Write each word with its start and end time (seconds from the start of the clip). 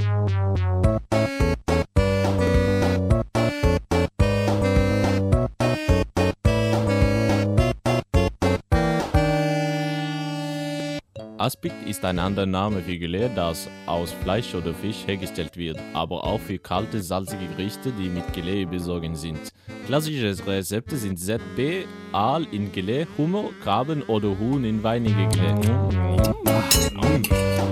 Música 0.00 1.47
Aspik 11.38 11.72
ist 11.86 12.04
ein 12.04 12.18
anderer 12.18 12.46
Name 12.46 12.82
für 12.82 12.98
Gelee, 12.98 13.30
das 13.34 13.68
aus 13.86 14.10
Fleisch 14.22 14.54
oder 14.54 14.74
Fisch 14.74 15.06
hergestellt 15.06 15.56
wird, 15.56 15.78
aber 15.94 16.24
auch 16.24 16.40
für 16.40 16.58
kalte, 16.58 17.00
salzige 17.00 17.46
Gerichte, 17.46 17.92
die 17.92 18.08
mit 18.08 18.32
Gelee 18.32 18.64
besorgen 18.64 19.14
sind. 19.14 19.38
Klassische 19.86 20.34
Rezepte 20.46 20.96
sind 20.96 21.18
ZB, 21.18 21.86
Aal 22.12 22.44
in 22.50 22.72
Gelee, 22.72 23.06
Hummer, 23.16 23.50
Krabben 23.62 24.02
oder 24.04 24.36
Huhn 24.36 24.64
in 24.64 24.82
weinige 24.82 25.28
Gelee. 25.28 25.54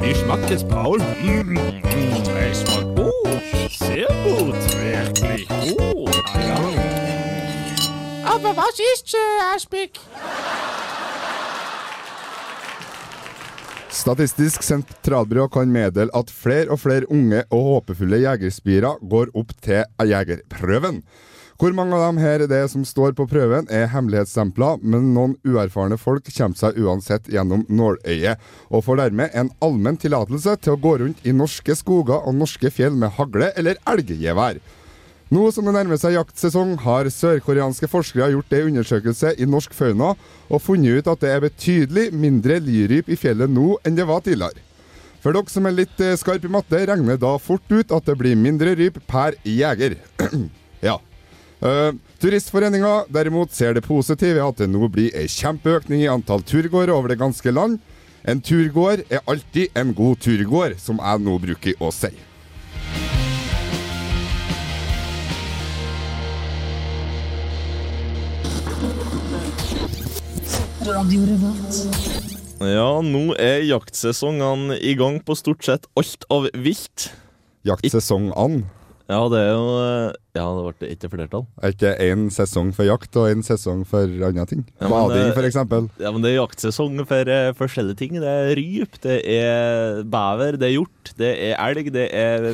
Wie 0.01 0.15
schmeckt 0.15 0.51
es, 0.51 0.67
Paul? 0.67 0.99
Mm, 0.99 1.59
Es 2.53 2.63
schmeckt 2.63 2.97
gut. 2.97 3.71
Sehr 3.71 4.07
gut. 4.25 4.55
Wirklich 4.79 5.49
gut. 5.49 6.23
Ah, 6.35 6.41
ja. 6.41 6.59
Aber 8.25 8.57
was 8.57 8.79
ist 8.95 9.13
äh, 9.15 9.55
Aspik? 9.57 9.91
Statistisk 13.97 14.61
sentralbyrå 14.61 15.47
kan 15.49 15.71
meddele 15.73 16.13
at 16.19 16.29
flere 16.29 16.69
og 16.75 16.83
flere 16.83 17.09
unge 17.09 17.41
og 17.49 17.63
håpefulle 17.71 18.19
jegerspirer 18.27 18.99
går 19.01 19.31
opp 19.33 19.55
til 19.65 19.87
jegerprøven. 20.11 21.01
Hvor 21.57 21.73
mange 21.73 21.97
av 21.97 22.03
dem 22.05 22.19
her 22.21 22.45
det 22.45 22.61
som 22.69 22.85
står 22.85 23.15
på 23.17 23.25
prøven, 23.31 23.65
er 23.73 23.89
hemmelighetsstempla, 23.89 24.75
men 24.85 25.15
noen 25.15 25.39
uerfarne 25.49 25.97
folk 25.97 26.29
kommer 26.29 26.61
seg 26.61 26.77
uansett 26.77 27.31
gjennom 27.33 27.65
nåløyet, 27.73 28.43
og 28.69 28.85
får 28.85 29.01
dermed 29.01 29.33
en 29.33 29.49
allmenn 29.65 29.97
tillatelse 30.03 30.59
til 30.61 30.77
å 30.77 30.83
gå 30.83 30.99
rundt 31.01 31.25
i 31.25 31.33
norske 31.33 31.79
skoger 31.81 32.21
og 32.21 32.37
norske 32.37 32.69
fjell 32.69 33.01
med 33.01 33.17
hagle 33.17 33.49
eller 33.57 33.81
elggevær. 33.89 34.61
Nå 35.27 35.49
som 35.51 35.67
det 35.67 35.73
nærmer 35.75 35.99
seg 35.99 36.15
jaktsesong, 36.15 36.77
har 36.85 37.09
sørkoreanske 37.11 37.89
forskere 37.91 38.29
gjort 38.31 38.53
en 38.55 38.69
undersøkelse 38.71 39.33
i 39.43 39.49
norsk 39.51 39.73
fauna 39.75 40.13
og 40.47 40.63
funnet 40.63 41.01
ut 41.01 41.11
at 41.11 41.25
det 41.25 41.33
er 41.33 41.43
betydelig 41.43 42.05
mindre 42.15 42.61
liryp 42.63 43.11
i 43.11 43.19
fjellet 43.19 43.51
nå 43.51 43.73
enn 43.83 43.99
det 43.99 44.07
var 44.07 44.23
tidligere. 44.23 44.63
For 45.25 45.35
dere 45.35 45.51
som 45.51 45.67
er 45.67 45.75
litt 45.75 45.99
eh, 45.99 46.15
skarp 46.15 46.45
i 46.47 46.53
matte, 46.53 46.79
regner 46.87 47.19
da 47.19 47.33
fort 47.43 47.67
ut 47.73 47.91
at 47.91 48.07
det 48.07 48.15
blir 48.21 48.39
mindre 48.39 48.77
ryp 48.79 49.01
per 49.11 49.35
jeger. 49.43 49.97
ja. 50.89 50.95
Uh, 51.59 51.91
Turistforeninga 52.23 53.09
derimot 53.11 53.51
ser 53.57 53.75
det 53.75 53.83
positive 53.83 54.39
i 54.39 54.45
at 54.45 54.63
det 54.63 54.71
nå 54.71 54.87
blir 54.93 55.11
ei 55.19 55.27
kjempeøkning 55.27 56.05
i 56.05 56.13
antall 56.13 56.47
turgåere 56.47 56.95
over 56.95 57.11
det 57.11 57.19
ganske 57.19 57.51
land. 57.51 57.81
En 58.23 58.39
turgåer 58.39 59.03
er 59.11 59.27
alltid 59.27 59.75
en 59.75 59.91
god 59.97 60.23
turgåer, 60.23 60.79
som 60.79 61.03
jeg 61.03 61.27
nå 61.27 61.39
bruker 61.43 61.83
å 61.83 61.91
si. 61.91 62.15
Ja, 70.87 71.03
nå 73.03 73.35
er 73.43 73.65
jaktsesongene 73.67 74.77
i 74.79 74.93
gang 74.95 75.19
på 75.27 75.35
stort 75.35 75.67
sett 75.67 75.89
alt 75.99 76.23
av 76.31 76.47
vilt. 76.63 77.11
Jaktsesong 77.67 78.29
an. 78.39 78.61
Ja, 79.11 79.19
det 79.31 79.41
er 79.41 79.51
jo 79.51 79.65
eh, 79.81 80.15
Ja, 80.39 80.45
det 80.55 80.75
ble 80.79 80.91
ikke 80.95 81.11
flertall. 81.11 81.45
Er 81.59 81.75
ikke 81.75 81.91
én 82.07 82.31
sesong 82.35 82.71
for 82.75 82.85
jakt 82.87 83.19
og 83.19 83.27
én 83.33 83.43
sesong 83.47 83.83
for 83.87 84.07
andre 84.07 84.47
ting? 84.47 84.63
Ja, 84.79 84.87
Bading, 84.93 85.33
f.eks. 85.35 85.59
Ja, 86.03 86.11
men 86.15 86.23
det 86.23 86.31
er 86.33 86.41
jaktsesong 86.41 87.03
for 87.03 87.25
uh, 87.35 87.51
forskjellige 87.59 87.99
ting. 88.05 88.13
Det 88.23 88.31
er 88.31 88.55
ryp, 88.59 88.95
det 89.03 89.19
er 89.27 90.03
bever, 90.07 90.59
det 90.59 90.67
er 90.71 90.77
hjort, 90.77 91.15
det 91.19 91.33
er 91.49 91.55
elg, 91.67 91.91
det 91.95 92.09
er 92.15 92.53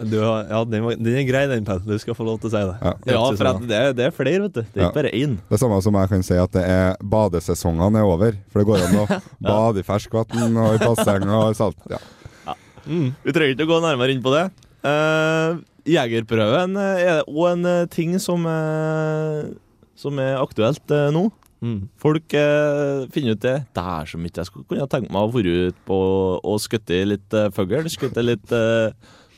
Du 0.00 0.16
har, 0.18 0.46
ja, 0.50 0.60
den, 0.66 0.82
var- 0.82 0.96
den 0.98 1.14
er 1.20 1.26
grei, 1.28 1.44
den, 1.46 1.64
Pell. 1.64 1.78
Du 1.86 1.94
skal 2.02 2.16
få 2.18 2.24
lov 2.26 2.40
til 2.42 2.50
å 2.50 2.52
si 2.54 2.62
det. 2.66 2.76
Ja. 2.82 2.92
Ja, 3.14 3.20
for 3.38 3.50
at 3.52 3.60
det, 3.68 3.76
er- 3.78 3.92
det 3.94 4.06
er 4.08 4.14
flere, 4.16 4.40
vet 4.48 4.56
du. 4.56 4.62
Det 4.62 4.80
er 4.80 4.82
Ja. 4.82 4.88
ikke 4.90 4.98
bare 5.02 5.12
én. 5.14 5.36
Det 5.50 5.60
samme 5.62 5.78
som 5.84 5.94
jeg 6.00 6.08
kan 6.10 6.22
si 6.26 6.34
at 6.34 6.50
det 6.56 6.64
er 6.66 6.96
badesesongene 7.00 8.00
er 8.02 8.08
over. 8.08 8.34
For 8.50 8.58
det 8.62 8.66
går 8.72 8.82
an 8.88 8.98
å 9.04 9.20
bade 9.48 9.78
i 9.84 9.86
ferskvann 9.86 10.58
og 10.58 10.74
i 10.74 10.82
basseng 10.82 11.28
og 11.30 11.54
salt. 11.58 11.78
Ja. 11.90 12.02
Vi 12.84 13.32
trenger 13.32 13.54
ikke 13.54 13.64
å 13.68 13.72
gå 13.76 13.80
nærmere 13.86 14.12
inn 14.12 14.20
på 14.24 14.34
det. 14.34 14.48
Uh, 14.84 15.62
jegerprøven 15.88 16.74
eh, 16.76 16.98
er 17.14 17.22
òg 17.30 17.46
en 17.54 17.64
eh, 17.70 17.86
ting 17.92 18.18
som, 18.20 18.44
uh, 18.44 19.46
som 19.96 20.18
er 20.20 20.36
aktuelt 20.42 20.84
uh, 20.92 21.06
nå. 21.14 21.26
Mm. 21.64 21.86
Folk 21.96 22.34
eh, 22.36 23.06
finner 23.14 23.38
ut 23.38 23.40
det. 23.40 23.54
Det 23.72 23.84
er 23.94 24.08
så 24.10 24.18
mye 24.20 24.28
jeg 24.36 24.48
skulle 24.50 24.66
kunne 24.68 24.84
tenkt 24.92 25.08
meg 25.14 25.22
å 25.24 25.30
være 25.32 25.54
ute 25.70 25.84
på 25.88 25.96
og 26.44 26.58
skutte 26.60 26.98
litt 27.08 27.32
eh, 27.32 27.48
fugl. 27.56 27.88
Skutte 27.88 28.20
litt 28.24 28.52
eh, 28.52 28.92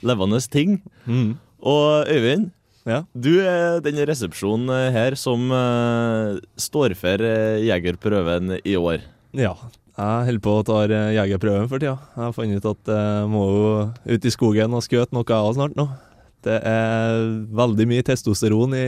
levende 0.05 0.41
ting. 0.51 0.81
Mm. 1.07 1.37
Og 1.63 2.07
Øyvind, 2.13 2.51
Ja. 2.87 3.03
du 3.19 3.41
er 3.43 3.81
den 3.83 3.97
resepsjonen 4.07 4.69
eh, 4.71 4.93
her 4.95 5.17
som 5.19 5.51
uh, 5.51 6.37
står 6.57 6.95
for 6.95 7.19
uh, 7.19 7.59
jegerprøven 7.65 8.61
i 8.65 8.77
år. 8.77 9.01
ja. 9.35 9.55
Jeg 9.97 10.27
holder 10.29 10.41
på 10.45 10.53
å 10.53 10.65
ta 10.69 10.75
jegerprøven 10.93 11.71
for 11.71 11.81
tida. 11.81 11.95
Jeg 12.13 12.21
har 12.21 12.33
funnet 12.37 12.61
ut 12.61 12.67
at 12.69 12.91
jeg 12.93 13.29
må 13.33 13.45
jo 13.49 13.71
ut 14.13 14.27
i 14.29 14.33
skogen 14.35 14.75
og 14.77 14.83
skjøte 14.85 15.17
noe 15.17 15.25
av 15.39 15.55
snart 15.57 15.73
nå. 15.79 15.87
Det 16.45 16.59
er 16.69 17.23
veldig 17.57 17.87
mye 17.89 18.05
testosteron 18.05 18.75
i, 18.77 18.83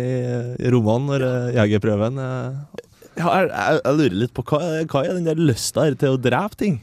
i 0.60 0.68
rommene 0.68 1.08
når 1.08 1.24
jegerprøven 1.56 2.20
Ja, 2.20 3.24
jeg, 3.24 3.48
jeg, 3.48 3.80
jeg 3.86 3.96
lurer 4.02 4.18
litt 4.20 4.34
på 4.36 4.44
hva, 4.52 4.60
hva 4.84 5.00
er 5.06 5.16
den 5.16 5.30
der 5.30 5.40
lysta 5.40 5.88
til 5.96 6.18
å 6.18 6.20
drepe 6.20 6.60
ting? 6.60 6.76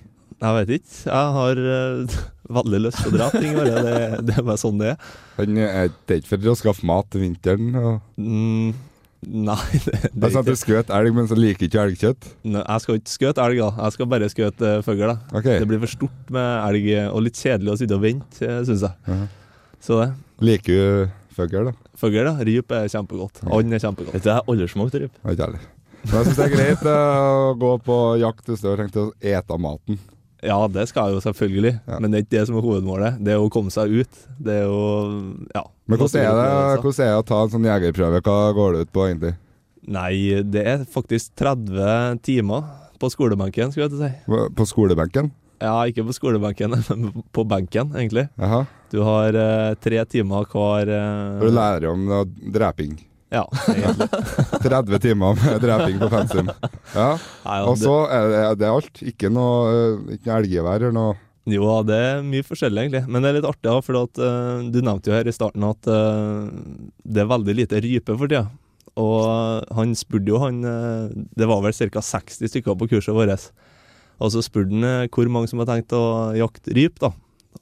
Jeg 0.45 0.55
vet 0.59 0.73
ikke. 0.77 0.95
Jeg 1.09 1.35
har 1.35 1.61
uh, 1.65 2.17
veldig 2.59 2.81
lyst 2.85 2.99
til 3.01 3.13
å 3.13 3.17
dra 3.17 3.29
ting. 3.33 3.55
Bare. 3.57 3.85
Det, 3.85 4.25
det 4.27 4.35
er 4.37 4.43
bare 4.45 4.61
sånn 4.61 4.81
det 4.81 4.91
er. 4.93 5.13
Han 5.39 5.61
er 5.61 5.87
det 5.93 6.17
er 6.17 6.19
ikke 6.21 6.33
for 6.35 6.51
å 6.51 6.57
skaffe 6.59 6.89
mat 6.89 7.09
til 7.13 7.23
vinteren. 7.25 7.71
Og... 7.79 7.95
Mm, 8.21 8.75
nei, 9.47 9.57
det, 9.87 9.95
det 10.03 10.11
Det 10.13 10.27
er 10.29 10.35
sånn 10.35 10.43
at 10.43 10.51
er 10.51 10.57
du 10.57 10.61
skjøt 10.61 10.93
elg, 10.99 11.15
men 11.17 11.31
så 11.31 11.39
liker 11.39 11.67
ikke 11.69 11.81
elgkjøtt. 11.87 12.29
Nei, 12.51 12.61
Jeg 12.61 12.85
skal 12.85 13.01
ikke 13.01 13.15
skjøte 13.15 13.47
elg, 13.47 13.63
da. 13.63 13.71
Jeg 13.87 13.97
skal 13.97 14.11
bare 14.13 14.31
skjøte 14.35 14.73
uh, 14.75 14.83
fugl. 14.85 15.05
da. 15.09 15.41
Det 15.47 15.69
blir 15.71 15.83
for 15.87 15.95
stort 15.97 16.33
med 16.37 16.51
elg, 16.69 16.89
og 17.09 17.25
litt 17.29 17.41
kjedelig 17.41 17.73
å 17.73 17.79
sitte 17.81 17.97
og 17.97 18.05
vente, 18.05 18.55
syns 18.69 18.85
jeg. 18.89 19.01
Mhm. 19.09 19.27
Så 19.85 20.01
det. 20.01 20.09
Liker 20.41 20.79
du 20.81 21.13
fugl, 21.35 21.69
da? 21.71 21.73
Fugl, 21.99 22.21
da. 22.25 22.35
Ryp 22.47 22.75
er 22.75 22.91
kjempegodt. 22.91 23.43
And 23.45 23.75
er 23.75 23.81
kjempegodt. 23.83 24.15
Vet 24.17 24.23
du, 24.25 24.29
jeg 24.31 24.37
har 24.39 24.51
aldri 24.51 24.67
smakt 24.71 24.97
ryp. 24.99 25.23
Ikke 25.23 25.47
heller. 25.47 25.71
Men 26.05 26.19
jeg 26.19 26.27
syns 26.27 26.37
det 26.37 26.45
er 26.45 26.51
greit 26.53 26.83
eh, 26.89 27.37
å 27.49 27.53
gå 27.57 27.71
på 27.85 27.95
jakt 28.21 28.49
hvis 28.51 28.61
du 28.61 28.67
har 28.69 28.81
tenkt 28.81 28.97
å 29.01 29.07
ete 29.25 29.57
maten. 29.61 29.97
Ja, 30.45 30.59
det 30.69 30.87
skal 30.91 31.09
jeg 31.09 31.17
jo 31.17 31.23
selvfølgelig, 31.25 31.73
Ja. 31.87 31.99
men 31.99 32.11
det 32.11 32.17
er 32.19 32.25
ikke 32.25 32.35
det 32.37 32.43
som 32.47 32.57
er 32.59 32.65
hovedmålet. 32.67 33.17
Det 33.23 33.33
er 33.33 33.41
å 33.41 33.49
komme 33.49 33.73
seg 33.73 33.89
ut. 33.91 34.19
Det 34.39 34.59
er 34.61 34.67
jo 34.69 34.83
Ja. 35.55 35.63
Men 35.87 35.99
hvordan 35.99 36.21
er 36.21 36.35
det, 36.37 36.83
hvordan 36.83 37.05
er 37.05 37.11
det 37.11 37.23
å 37.23 37.25
ta 37.25 37.41
en 37.43 37.53
sånn 37.53 37.67
jegerprøve? 37.69 38.21
Hva 38.25 38.53
går 38.53 38.73
det 38.73 38.81
ut 38.85 38.93
på, 38.93 39.07
egentlig? 39.09 39.35
Nei, 39.87 40.41
det 40.41 40.63
er 40.65 40.85
faktisk 40.89 41.35
30 41.37 42.21
timer 42.25 42.63
på 42.99 43.09
skolebenken, 43.13 43.71
skulle 43.71 43.89
jeg 43.89 43.93
til 43.93 44.01
å 44.01 44.07
si. 44.09 44.53
På 44.55 44.65
skolebenken? 44.65 45.31
Ja, 45.61 45.75
ikke 45.87 46.03
på 46.07 46.13
skolebenken, 46.15 46.73
men 46.89 47.23
på 47.33 47.45
benken, 47.47 47.93
egentlig. 47.95 48.27
Aha. 48.41 48.65
Du 48.91 49.01
har 49.05 49.35
uh, 49.35 49.73
tre 49.81 50.03
timer 50.09 50.45
hver 50.51 50.89
uh, 50.91 51.39
du 51.41 51.49
lærer 51.53 51.89
om 51.91 52.07
uh, 52.11 52.23
dreping. 52.53 52.97
Ja, 53.35 53.43
egentlig. 53.73 54.07
30 54.63 55.01
timer 55.03 55.37
med 55.39 55.61
dreping 55.63 55.99
på 55.99 56.09
pensum. 56.11 56.49
Ja. 56.95 57.11
Og 57.65 57.77
så 57.81 57.95
er 58.07 58.27
det, 58.31 58.41
det 58.61 58.67
er 58.67 58.75
alt. 58.75 59.01
Ikke 59.03 59.31
noe, 59.33 59.71
eh, 59.71 60.17
ikke 60.17 60.29
noe 60.31 60.41
elggevær 60.41 60.85
eller 60.85 60.95
noe 60.95 61.15
Jo, 61.51 61.67
det 61.85 61.97
er 62.01 62.23
mye 62.25 62.45
forskjellig, 62.45 62.85
egentlig. 62.85 63.03
Men 63.11 63.21
det 63.21 63.31
er 63.31 63.39
litt 63.39 63.49
artig, 63.49 63.69
ja, 63.69 63.81
for 63.85 63.99
at, 63.99 64.21
uh, 64.21 64.63
du 64.71 64.79
nevnte 64.79 65.11
jo 65.11 65.17
her 65.17 65.27
i 65.29 65.35
starten 65.35 65.65
at 65.67 65.91
uh, 65.91 66.47
det 67.03 67.21
er 67.21 67.29
veldig 67.29 67.57
lite 67.59 67.81
rype 67.83 68.15
for 68.15 68.31
tida. 68.31 68.47
Og 68.95 69.67
han 69.75 69.91
spurte 69.99 70.31
jo 70.31 70.37
han 70.39 70.61
Det 71.35 71.47
var 71.49 71.59
vel 71.65 71.73
ca. 71.75 71.99
60 71.99 72.47
stykker 72.47 72.77
på 72.79 72.87
kurset 72.93 73.11
vårt. 73.11 73.49
Og 74.23 74.31
så 74.31 74.39
spurte 74.45 74.71
han 74.71 75.11
hvor 75.11 75.27
mange 75.27 75.51
som 75.51 75.59
hadde 75.59 75.75
tenkt 75.75 75.97
å 75.97 76.31
jakte 76.39 76.71
ryp, 76.77 77.01
da. 77.03 77.11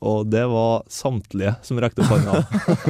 Og 0.01 0.27
det 0.31 0.43
var 0.49 0.83
samtlige 0.91 1.55
som 1.63 1.79
rekte 1.81 2.03
opp 2.03 2.11
hånda. 2.13 2.41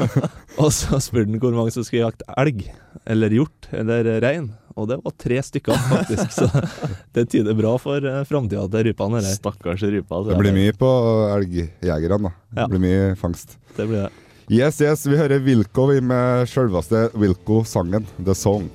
og 0.61 0.69
så 0.73 0.99
spurte 1.03 1.27
han 1.29 1.41
hvor 1.41 1.55
mange 1.57 1.73
som 1.75 1.85
skulle 1.85 2.05
jakte 2.05 2.27
elg, 2.39 2.65
eller 3.09 3.35
hjort, 3.35 3.69
eller 3.73 4.07
rein. 4.23 4.51
Og 4.73 4.87
det 4.89 4.97
var 5.03 5.13
tre 5.21 5.37
stykker, 5.45 5.77
faktisk. 5.89 6.31
Så 6.33 6.47
det 7.15 7.27
tyder 7.29 7.57
bra 7.57 7.75
for 7.81 8.01
uh, 8.01 8.23
framtida 8.29 8.65
til 8.73 8.89
rypene. 8.89 9.21
Stakkars 9.27 9.85
rypa. 9.85 10.21
altså. 10.21 10.33
Det 10.33 10.41
blir 10.41 10.57
mye 10.57 10.73
på 10.77 10.91
elgjegerne, 11.35 12.31
da. 12.31 12.33
Ja. 12.53 12.65
Det 12.65 12.71
blir 12.73 12.85
mye 12.87 13.13
fangst. 13.19 13.57
Det 13.77 13.87
blir 13.89 14.07
det. 14.07 14.11
Yes, 14.51 14.81
yes, 14.83 15.05
vi 15.07 15.15
hører 15.17 15.39
Wilco 15.39 15.87
med 16.03 16.49
sjølveste 16.51 17.07
Wilco-sangen, 17.15 18.09
The 18.19 18.35
Song. 18.35 18.67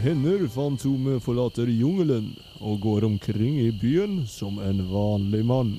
Hender 0.00 0.46
Fantomet 0.48 1.22
forlater 1.24 1.68
jungelen 1.68 2.32
og 2.60 2.80
går 2.84 3.04
omkring 3.04 3.58
i 3.60 3.70
byen 3.80 4.22
som 4.30 4.58
en 4.62 4.80
vanlig 4.90 5.42
mann. 5.46 5.74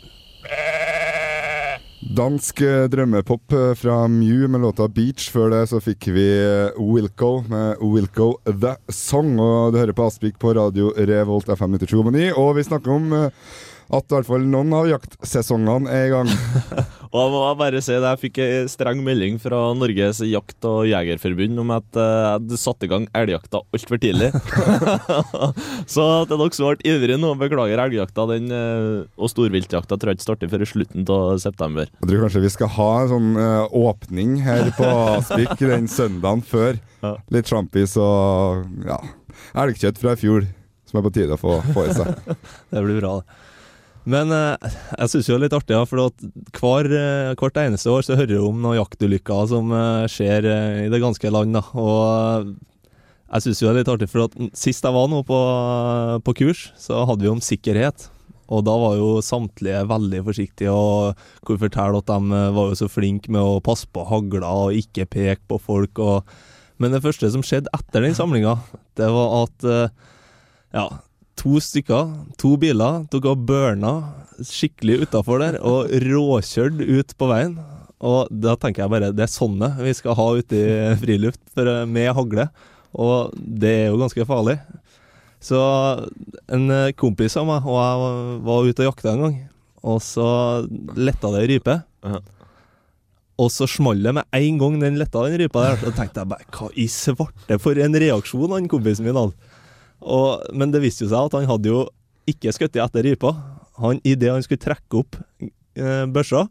Dansk 2.03 2.61
eh, 2.61 2.85
drømmepop 2.91 3.53
eh, 3.55 3.73
fra 3.79 4.07
Mew 4.11 4.47
med 4.47 4.61
låta 4.61 4.87
'Beach'. 4.87 5.29
Før 5.31 5.49
det 5.53 5.61
så 5.71 5.79
fikk 5.81 6.09
vi 6.11 6.25
eh, 6.35 6.75
Wilco 6.77 7.43
med 7.47 7.77
'Wilco 7.79 8.33
The 8.43 8.75
Song'. 8.91 9.39
Og 9.39 9.73
du 9.73 9.79
hører 9.79 9.95
på 9.95 10.07
Aspik 10.07 10.39
på 10.39 10.53
radio 10.53 10.91
Revolt 10.97 11.49
FM 11.49 11.77
92,9, 11.79 12.33
Og 12.37 12.55
vi 12.55 12.63
snakker 12.67 12.91
om 12.91 13.13
at 13.89 14.07
i 14.07 14.17
hvert 14.17 14.29
fall 14.29 14.45
noen 14.47 14.73
av 14.77 14.89
jaktsesongene 14.91 15.91
er 15.91 16.07
i 16.07 16.13
gang. 16.13 16.33
Og 17.13 17.19
jeg 17.21 17.29
må 17.29 17.41
bare 17.59 17.81
si 17.85 17.93
det, 17.93 18.09
jeg 18.09 18.21
fikk 18.23 18.37
en 18.41 18.69
streng 18.71 19.01
melding 19.05 19.35
fra 19.41 19.57
Norges 19.77 20.23
jakt- 20.25 20.65
og 20.65 20.87
jegerforbund 20.89 21.61
om 21.61 21.73
at 21.75 21.99
eh, 22.01 22.29
jeg 22.49 22.57
satt 22.57 22.85
i 22.87 22.89
gang 22.89 23.05
elgjakta 23.13 23.61
altfor 23.61 24.01
tidlig. 24.01 24.31
så 25.93 26.07
til 26.25 26.41
dere 26.41 26.57
som 26.57 26.71
ble 26.71 26.89
ivrige 26.89 27.19
nå, 27.21 27.35
beklager 27.37 27.83
elgjakta. 27.85 28.25
Den, 28.31 28.49
eh, 28.49 29.05
og 29.13 29.29
storviltjakta 29.29 29.99
tror 29.99 30.09
jeg 30.09 30.19
ikke 30.19 30.25
starter 30.25 30.53
før 30.55 30.65
i 30.65 30.71
slutten 30.71 31.05
av 31.13 31.37
september. 31.45 31.93
Jeg 32.01 32.09
tror 32.09 32.25
kanskje 32.25 32.43
vi 32.47 32.53
skal 32.55 32.73
ha 32.79 32.89
en 33.03 33.13
sånn 33.13 33.29
uh, 33.37 33.77
åpning 33.83 34.35
her 34.47 34.73
på 34.73 34.89
Aspik 35.13 35.53
den 35.61 35.85
søndagen 35.91 36.41
før. 36.41 36.81
Ja. 37.05 37.15
Litt 37.35 37.49
trampis 37.51 37.93
og 38.01 38.65
ja, 38.89 38.97
elgkjøtt 39.53 40.01
fra 40.01 40.17
i 40.17 40.23
fjor, 40.25 40.49
som 40.89 40.97
er 40.97 41.05
på 41.05 41.13
tide 41.13 41.37
å 41.37 41.41
få, 41.41 41.59
få 41.77 41.85
i 41.91 41.93
seg. 41.93 42.15
Det 42.73 42.81
blir 42.81 43.03
bra, 43.03 43.19
det. 43.21 43.41
Men 44.09 44.33
eh, 44.35 44.71
jeg 44.97 45.11
syns 45.11 45.29
det 45.29 45.35
er 45.37 45.43
litt 45.45 45.55
artig, 45.55 45.75
ja, 45.77 45.85
for 45.87 46.11
hver, 46.59 46.89
eh, 46.91 47.33
hvert 47.39 47.59
eneste 47.61 47.91
år 47.91 48.03
så 48.03 48.17
hører 48.19 48.35
jeg 48.35 48.43
om 48.43 48.59
noen 48.63 48.81
jaktulykker 48.81 49.45
som 49.51 49.71
eh, 49.71 50.07
skjer 50.11 50.47
eh, 50.49 50.79
i 50.85 50.89
det 50.91 50.99
ganske 51.03 51.31
land. 51.31 51.55
Da. 51.55 51.63
Og 51.79 52.01
eh, 52.03 52.49
jeg 53.33 53.45
syns 53.45 53.61
det 53.63 53.69
er 53.69 53.77
litt 53.79 53.93
artig, 53.93 54.09
for 54.11 54.27
at 54.27 54.35
sist 54.59 54.83
jeg 54.83 54.95
var 54.95 55.07
nå 55.09 55.23
på, 55.27 55.39
på 56.27 56.35
kurs, 56.41 56.67
så 56.79 57.05
hadde 57.07 57.25
vi 57.25 57.31
om 57.31 57.41
sikkerhet. 57.43 58.09
Og 58.53 58.65
da 58.67 58.73
var 58.77 58.97
jo 58.99 59.21
samtlige 59.23 59.85
veldig 59.89 60.19
forsiktige 60.27 60.73
og 60.75 61.21
kunne 61.47 61.63
fortelle 61.63 62.01
at 62.03 62.11
de 62.11 62.41
var 62.57 62.73
jo 62.73 62.77
så 62.77 62.89
flinke 62.91 63.31
med 63.31 63.41
å 63.41 63.63
passe 63.63 63.87
på 63.87 64.03
hagla 64.09 64.51
og 64.65 64.77
ikke 64.77 65.07
peke 65.09 65.41
på 65.49 65.61
folk. 65.63 66.01
Og, 66.03 66.27
men 66.83 66.93
det 66.93 67.01
første 67.05 67.31
som 67.33 67.45
skjedde 67.45 67.71
etter 67.73 68.03
den 68.03 68.17
samlinga, 68.17 68.57
det 68.99 69.07
var 69.15 69.37
at 69.45 69.67
eh, 69.71 69.95
ja, 70.75 70.85
to 71.43 71.59
stykker, 71.59 72.11
to 72.39 72.55
biler, 72.59 73.03
tok 73.11 73.25
og 73.33 73.41
burna 73.47 73.93
skikkelig 74.47 75.03
utafor 75.03 75.41
der 75.43 75.59
og 75.59 75.91
råkjørte 75.91 76.87
ut 76.87 77.15
på 77.19 77.29
veien. 77.29 77.57
Og 78.03 78.31
da 78.31 78.55
tenker 78.59 78.83
jeg 78.83 78.91
bare 78.91 79.11
det 79.15 79.25
er 79.25 79.31
sånne 79.31 79.73
vi 79.79 79.93
skal 79.95 80.15
ha 80.19 80.27
ute 80.39 80.59
i 80.59 80.95
friluft 80.99 81.41
for, 81.51 81.67
med 81.87 82.11
hagle. 82.15 82.47
Og 82.93 83.33
det 83.35 83.73
er 83.83 83.87
jo 83.91 83.99
ganske 83.99 84.27
farlig. 84.29 84.57
Så 85.43 85.59
en 86.47 86.69
eh, 86.71 86.93
kompis 86.95 87.35
av 87.39 87.47
meg 87.49 87.65
og 87.67 87.75
jeg 87.75 88.37
var 88.47 88.69
ute 88.69 88.83
og 88.85 88.87
jakta 88.93 89.11
en 89.11 89.23
gang, 89.25 89.39
og 89.83 89.97
så 90.03 90.27
letta 90.95 91.33
det 91.33 91.41
ei 91.43 91.49
rype. 91.55 91.81
Ja. 92.07 92.21
Og 93.43 93.49
så 93.51 93.67
smalt 93.67 94.05
det 94.05 94.13
med 94.15 94.37
en 94.37 94.59
gang 94.61 94.77
den 94.79 94.99
letta 95.01 95.25
den 95.25 95.41
rypa 95.41 95.65
der. 95.65 95.81
Så 95.81 95.91
tenkte 95.97 96.23
jeg 96.23 96.31
bare 96.31 96.47
hva 96.53 96.69
i 96.79 96.85
svarte 96.91 97.57
for 97.59 97.81
en 97.81 97.99
reaksjon 98.05 98.55
han 98.55 98.71
kompisen 98.71 99.09
min 99.09 99.19
hadde. 99.19 99.51
Og, 100.03 100.43
men 100.53 100.73
det 100.73 100.83
viste 100.83 101.05
jo 101.05 101.11
seg 101.11 101.29
at 101.29 101.37
han 101.39 101.49
hadde 101.49 101.71
jo 101.71 101.83
ikke 102.29 102.53
skutt 102.55 102.79
etter 102.79 103.05
rypa. 103.07 103.33
Han, 103.81 103.99
Idet 104.07 104.31
han 104.31 104.43
skulle 104.45 104.61
trekke 104.63 105.01
opp 105.01 105.17
eh, 105.41 106.05
børsa, 106.13 106.45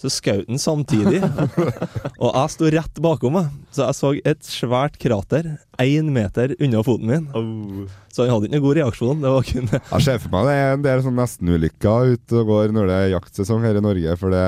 så 0.00 0.10
skjøt 0.12 0.48
han 0.50 0.60
samtidig. 0.60 1.20
og 2.22 2.30
jeg 2.30 2.54
sto 2.54 2.70
rett 2.74 3.02
bakom 3.04 3.38
meg, 3.38 3.52
så 3.74 3.88
jeg 3.88 3.98
så 3.98 4.12
et 4.34 4.48
svært 4.48 4.98
krater 5.00 5.54
én 5.82 6.10
meter 6.14 6.54
unna 6.62 6.82
foten 6.86 7.10
min. 7.10 7.86
Så 8.14 8.24
han 8.24 8.34
hadde 8.34 8.48
ikke 8.48 8.56
noen 8.56 8.66
god 8.68 8.80
reaksjon. 8.80 9.22
Det 9.24 9.34
var 9.34 9.46
kun 9.48 9.70
Jeg 9.74 10.06
ser 10.06 10.20
for 10.22 10.34
meg 10.34 10.50
det 10.50 10.56
er 10.58 10.74
en 10.76 10.84
del 10.84 11.04
sånn 11.06 11.18
nestenulykker 11.18 12.14
ute 12.14 12.42
og 12.42 12.50
går 12.52 12.74
når 12.76 12.90
det 12.90 12.98
er 13.00 13.14
jaktsesong 13.16 13.64
her 13.66 13.80
i 13.80 13.84
Norge. 13.84 14.18
For 14.20 14.34
det 14.34 14.44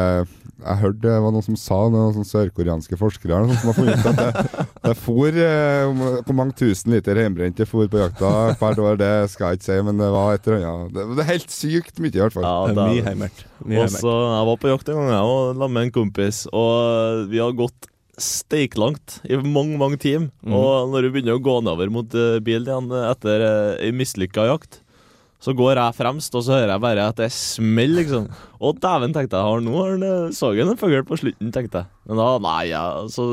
jeg 0.56 0.80
hørte 0.80 1.02
det 1.04 1.16
var 1.20 1.32
noen 1.34 1.44
som 1.44 1.56
sa, 1.60 1.78
noen 1.92 2.14
sånne 2.14 2.28
sørkoreanske 2.30 2.96
forskere 2.96 3.34
eller 3.36 3.50
noen 3.50 3.58
som 3.60 3.68
har 3.70 3.76
funnet 3.76 3.98
ut 4.00 4.06
at 4.08 4.20
det, 4.22 4.62
det 4.86 4.94
for 4.96 5.40
eh, 5.42 5.90
Hvor 6.24 6.36
mange 6.38 6.56
tusen 6.56 6.94
liter 6.94 7.20
hjemmebrent 7.20 7.60
det 7.60 7.66
for 7.68 7.90
på 7.92 8.00
jakta 8.00 8.30
hvert 8.56 8.80
år, 8.80 8.96
det 9.00 9.10
skal 9.34 9.52
jeg 9.52 9.60
ikke 9.60 9.66
si, 9.68 9.76
men 9.84 10.00
det 10.00 10.08
var 10.14 10.38
et 10.38 10.48
eller 10.48 10.64
annet. 10.70 10.94
Det, 10.96 11.04
det 11.12 11.24
er 11.26 11.28
helt 11.34 11.52
sykt 11.52 12.00
mye, 12.00 12.14
i 12.14 12.22
hvert 12.22 12.36
fall. 12.38 12.48
Ja, 12.48 12.56
Det 12.72 12.86
er 12.86 12.94
mye 12.94 13.04
heimert. 13.10 13.44
Mye 13.60 13.82
heimert. 13.82 13.98
Også, 14.00 14.14
Jeg 14.32 14.48
var 14.48 14.60
på 14.62 14.72
jakt 14.72 14.90
en 14.92 15.00
gang 15.02 15.12
jeg, 15.12 15.35
og 15.36 15.52
sammen 15.58 15.76
med 15.76 15.88
en 15.88 15.94
kompis, 15.94 16.46
og 16.56 17.28
vi 17.32 17.42
har 17.42 17.54
gått 17.56 17.90
steiklangt 18.16 19.18
i 19.28 19.36
mange 19.36 19.76
mange 19.76 20.00
timer. 20.00 20.30
Mm. 20.40 20.56
Og 20.56 20.90
når 20.92 21.04
du 21.04 21.12
begynner 21.12 21.36
å 21.36 21.44
gå 21.44 21.58
nedover 21.60 21.92
mot 21.92 22.16
eh, 22.16 22.40
bilen 22.44 22.70
igjen 22.70 22.92
eh, 22.96 23.08
etter 23.12 23.46
ei 23.84 23.92
mislykka 23.92 24.48
jakt, 24.48 24.80
så 25.42 25.52
går 25.54 25.76
jeg 25.76 25.96
fremst, 25.98 26.34
og 26.34 26.44
så 26.46 26.56
hører 26.56 26.72
jeg 26.72 26.82
bare 26.82 27.08
at 27.10 27.18
det 27.20 27.28
smeller, 27.34 28.00
liksom. 28.00 28.30
Og 28.64 28.78
dæven, 28.80 29.12
tenkte 29.14 29.36
jeg, 29.36 29.46
har 29.46 29.62
nå 29.62 29.74
har 29.76 30.06
eh, 30.08 30.32
så 30.34 30.54
jeg 30.56 30.64
en 30.64 30.80
fugl 30.80 31.04
på 31.06 31.20
slutten, 31.20 31.52
tenkte 31.54 31.84
jeg. 31.84 31.92
Men 32.08 32.22
da, 32.22 32.30
nei, 32.42 32.62
ja, 32.72 32.84
så 33.12 33.26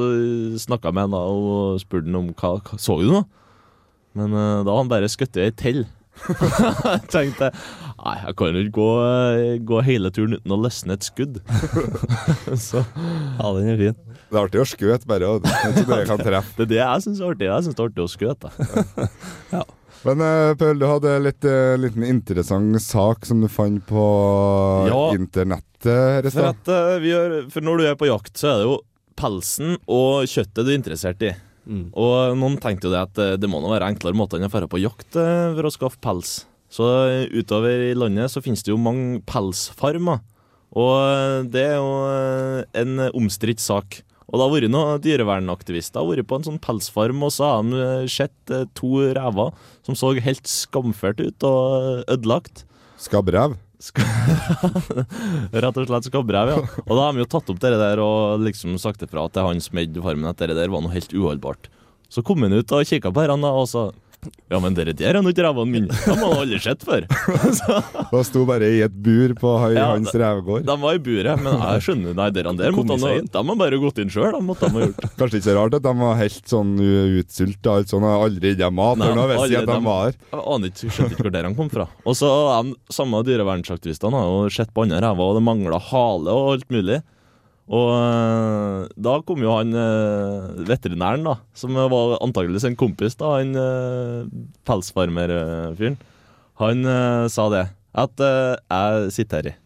snakka 0.61 0.91
jeg 0.91 0.97
med 0.99 1.07
han 1.07 1.15
da 1.15 1.23
og 1.31 1.79
spurte 1.81 2.09
han 2.09 2.19
om 2.19 2.29
hva, 2.35 2.57
hva 2.59 2.79
Så 2.81 2.99
du 2.99 3.07
noe? 3.07 3.23
Men 4.19 4.35
eh, 4.35 4.63
da 4.65 4.75
har 4.75 4.83
han 4.83 4.91
bare 4.91 5.11
skutt 5.11 5.39
ei 5.41 5.53
tell. 5.57 5.85
Jeg 6.23 7.01
tenkte 7.13 7.49
Nei, 8.03 8.15
jeg 8.25 8.35
kan 8.39 8.55
jo 8.57 8.61
ikke 8.65 8.75
gå, 8.75 8.87
eh, 9.07 9.57
gå 9.63 9.77
hele 9.87 10.09
turen 10.13 10.35
uten 10.37 10.51
å 10.53 10.57
løsne 10.59 10.97
et 10.97 11.05
skudd. 11.07 11.37
så 12.67 12.81
Ja, 12.83 13.51
den 13.55 13.69
er 13.73 13.77
fin. 13.79 13.95
Det 14.27 14.35
er 14.35 14.41
artig 14.41 14.59
å 14.63 14.65
skjøte, 14.67 15.07
bare. 15.07 15.29
Og 15.29 15.43
det 15.45 15.53
er 15.53 15.77
det 15.77 15.99
jeg 16.01 16.09
kan 16.09 16.23
treffe. 16.27 16.53
det 16.57 16.65
er 16.65 16.71
det 16.73 16.79
jeg 16.81 17.05
syns 17.05 17.21
er 17.23 17.31
artig. 17.31 17.47
Jeg 17.47 17.63
syns 17.67 17.77
det 17.77 17.83
er 17.85 17.89
artig 17.91 18.03
å 18.03 18.11
skjøte. 18.11 18.51
Men 20.03 20.23
Pøl, 20.59 20.81
du 20.81 20.85
hadde 20.89 21.13
litt 21.23 21.45
uh, 21.47 21.77
liten 21.79 22.03
interessant 22.03 22.75
sak 22.83 23.23
som 23.29 23.39
du 23.39 23.47
fant 23.51 23.79
på 23.87 24.03
Ja. 24.89 24.97
internettet 25.15 25.87
her 25.87 26.27
i 26.27 26.31
For, 26.33 26.49
stad. 26.49 26.59
at, 26.59 26.73
eh, 26.99 27.07
gjør, 27.07 27.37
for 27.53 27.63
når 27.63 27.79
du 27.79 27.85
er 27.87 27.95
på 27.99 28.09
jakt, 28.11 28.33
så 28.39 28.49
er 28.51 28.59
det 28.59 28.67
jo 28.67 28.75
pelsen 29.19 29.77
og 29.87 30.27
kjøttet 30.27 30.59
du 30.67 30.71
er 30.73 30.77
interessert 30.81 31.23
i. 31.23 31.31
Mm. 31.63 31.85
Og 31.95 32.35
noen 32.39 32.57
tenkte 32.61 32.89
jo 32.89 32.93
det 32.93 33.03
at 33.05 33.21
eh, 33.21 33.35
det 33.39 33.49
må 33.49 33.61
nå 33.63 33.71
være 33.71 33.87
enklere 33.93 34.17
måter 34.17 34.39
enn 34.39 34.49
å 34.49 34.51
dra 34.51 34.69
på 34.69 34.81
jakt 34.83 35.17
eh, 35.19 35.53
for 35.55 35.67
å 35.67 35.73
skaffe 35.73 36.01
pels. 36.03 36.43
Så 36.73 36.87
eh, 37.07 37.27
utover 37.31 37.89
i 37.89 37.93
landet 37.97 38.33
så 38.33 38.43
finnes 38.43 38.65
det 38.65 38.73
jo 38.73 38.81
mange 38.81 39.21
pelsfarmer. 39.29 40.23
Og 40.73 41.49
det 41.53 41.67
er 41.69 41.75
jo 41.77 42.65
en 42.81 43.03
omstridt 43.13 43.61
sak. 43.61 43.99
Og 44.25 44.39
det 44.39 44.45
har 44.47 44.53
vært 44.55 44.73
noen 44.73 45.03
dyrevernaktivister 45.03 46.01
har 46.01 46.09
vært 46.09 46.25
på 46.25 46.39
en 46.39 46.47
sånn 46.47 46.57
pelsfarm, 46.63 47.21
og 47.21 47.29
så 47.35 47.51
har 47.51 47.67
de 47.69 48.09
sett 48.09 48.53
to 48.73 49.03
rever 49.13 49.53
som 49.85 49.99
så 49.99 50.15
helt 50.17 50.49
skamført 50.49 51.21
ut 51.21 51.45
og 51.45 52.09
ødelagt. 52.09 52.65
Skabbrev. 52.97 53.53
Rett 55.63 55.79
og 55.79 55.87
slett 55.89 56.07
skabbrev, 56.07 56.51
ja. 56.53 56.59
Og 56.85 56.93
da 56.93 57.01
har 57.01 57.15
de 57.15 57.23
jo 57.23 57.29
tatt 57.33 57.49
opp 57.51 57.59
det 57.63 57.73
der 57.81 58.01
og 58.03 58.43
liksom 58.45 58.77
sagt 58.81 59.03
ifra 59.05 59.25
til 59.33 59.47
han 59.47 59.63
som 59.63 59.79
eide 59.81 60.03
farmen 60.03 60.29
at 60.29 60.39
det 60.39 60.55
der 60.55 60.71
var 60.71 60.85
noe 60.85 60.93
helt 60.93 61.13
uholdbart. 61.13 61.69
Så 62.13 62.23
kom 62.25 62.45
han 62.45 62.53
ut 62.53 62.71
og 62.71 62.87
kikka 62.87 63.11
på 63.11 63.23
herrene 63.25 63.49
og 63.49 63.67
sa 63.71 63.89
Ja, 64.51 64.59
men 64.63 64.75
dere 64.77 64.93
der 64.97 65.17
er 65.17 65.23
nå 65.25 65.31
ikke 65.33 65.45
revene 65.45 65.71
mine. 65.71 65.89
De 66.03 66.15
har 66.19 66.35
aldri 66.43 66.59
sett 66.61 66.83
før. 66.85 67.05
de 68.13 68.21
sto 68.27 68.43
bare 68.49 68.69
i 68.69 68.81
et 68.85 68.95
bur 69.05 69.33
på 69.39 69.53
høy 69.63 69.73
Ja, 69.75 69.89
hans 69.93 70.13
revegård. 70.13 70.65
de 70.67 70.75
var 70.83 70.97
i 70.97 71.01
buret, 71.03 71.41
men 71.41 71.57
jeg 71.57 71.85
skjønner 71.87 72.17
Nei, 72.17 72.29
dere 72.35 72.53
der 72.59 72.75
måtte 72.75 72.97
han. 73.01 73.29
De 73.33 73.43
har 73.49 73.59
bare 73.63 73.79
gått 73.81 74.01
inn 74.03 74.13
sjøl. 74.13 74.37
De 74.37 74.57
de. 74.63 74.89
Kanskje 75.19 75.39
ikke 75.39 75.47
så 75.47 75.57
rart 75.57 75.77
at 75.79 75.85
de 75.87 75.95
var 76.03 76.19
helt 76.19 76.53
sånn 76.53 76.75
utsulta. 76.83 77.77
Alt 77.79 77.93
sånn, 77.93 78.05
og 78.07 78.27
aldri 78.27 78.53
gitt 78.53 78.65
mat. 78.75 78.99
Nei, 79.01 79.09
nå 79.17 79.25
visste 79.31 79.63
at 79.63 79.71
de 79.71 79.79
var 79.87 80.03
her. 80.07 80.19
Jeg 80.33 80.45
aner 80.55 80.73
ikke, 80.73 80.93
skjønte 80.93 81.17
ikke 81.17 81.27
hvor 81.27 81.35
der 81.37 81.49
han 81.49 81.57
kom 81.57 81.71
fra. 81.73 81.87
Og 82.05 82.17
så 82.19 82.29
de 82.53 82.77
samme 82.93 83.23
dyrevernsaktivistene 83.27 84.21
har 84.21 84.29
jo 84.29 84.53
sett 84.53 84.73
på 84.73 84.85
andre 84.85 85.01
rever, 85.03 85.31
og 85.31 85.39
det 85.39 85.45
mangla 85.47 85.81
hale 85.91 86.37
og 86.37 86.53
alt 86.55 86.69
mulig. 86.73 87.01
Og 87.73 87.89
da 89.03 89.17
kom 89.25 89.43
jo 89.43 89.53
han 89.57 89.73
eh, 89.77 90.63
veterinæren, 90.69 91.25
da, 91.27 91.37
som 91.57 91.75
var 91.75 92.17
antakeligvis 92.23 92.67
en 92.69 92.79
kompis, 92.79 93.17
da, 93.19 93.35
han 93.39 93.57
eh, 93.59 94.29
pelsfarmerfyren. 94.67 95.97
Han 96.61 96.85
eh, 96.85 97.25
sa 97.33 97.49
det, 97.53 97.65
at 97.93 98.23
eh, 98.23 98.55
jeg 98.57 99.13
siterer 99.17 99.57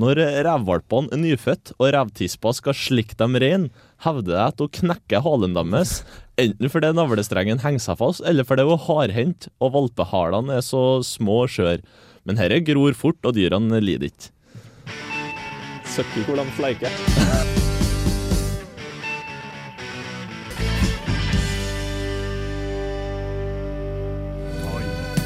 Når 0.00 0.18
revvalpene 0.44 1.12
er 1.14 1.20
nyfødt 1.22 1.74
og 1.78 1.90
revtispa 1.94 2.52
skal 2.56 2.76
slikke 2.76 3.18
dem 3.20 3.38
rein, 3.40 3.68
hevder 4.04 4.36
jeg 4.36 4.54
at 4.54 4.62
hun 4.64 4.72
knekker 4.80 5.24
halen 5.24 5.56
deres, 5.56 6.00
enten 6.40 6.72
fordi 6.72 6.92
navlestrengen 6.96 7.62
henger 7.62 7.84
seg 7.86 8.00
fast, 8.00 8.24
eller 8.26 8.46
fordi 8.46 8.66
hun 8.66 8.76
er 8.78 8.86
hardhendt 8.88 9.48
og 9.60 9.74
valpehalene 9.76 10.58
er 10.58 10.66
så 10.66 11.00
små 11.06 11.44
og 11.44 11.54
skjøre. 11.54 11.84
Men 12.24 12.40
herre 12.40 12.62
gror 12.64 12.96
fort, 12.96 13.20
og 13.22 13.36
dyrene 13.36 13.82
lider 13.84 14.08
ikke. 14.10 14.32
Søkker 15.94 16.26
hvor 16.26 16.40
de 16.40 16.48
fleiker. 16.56 17.63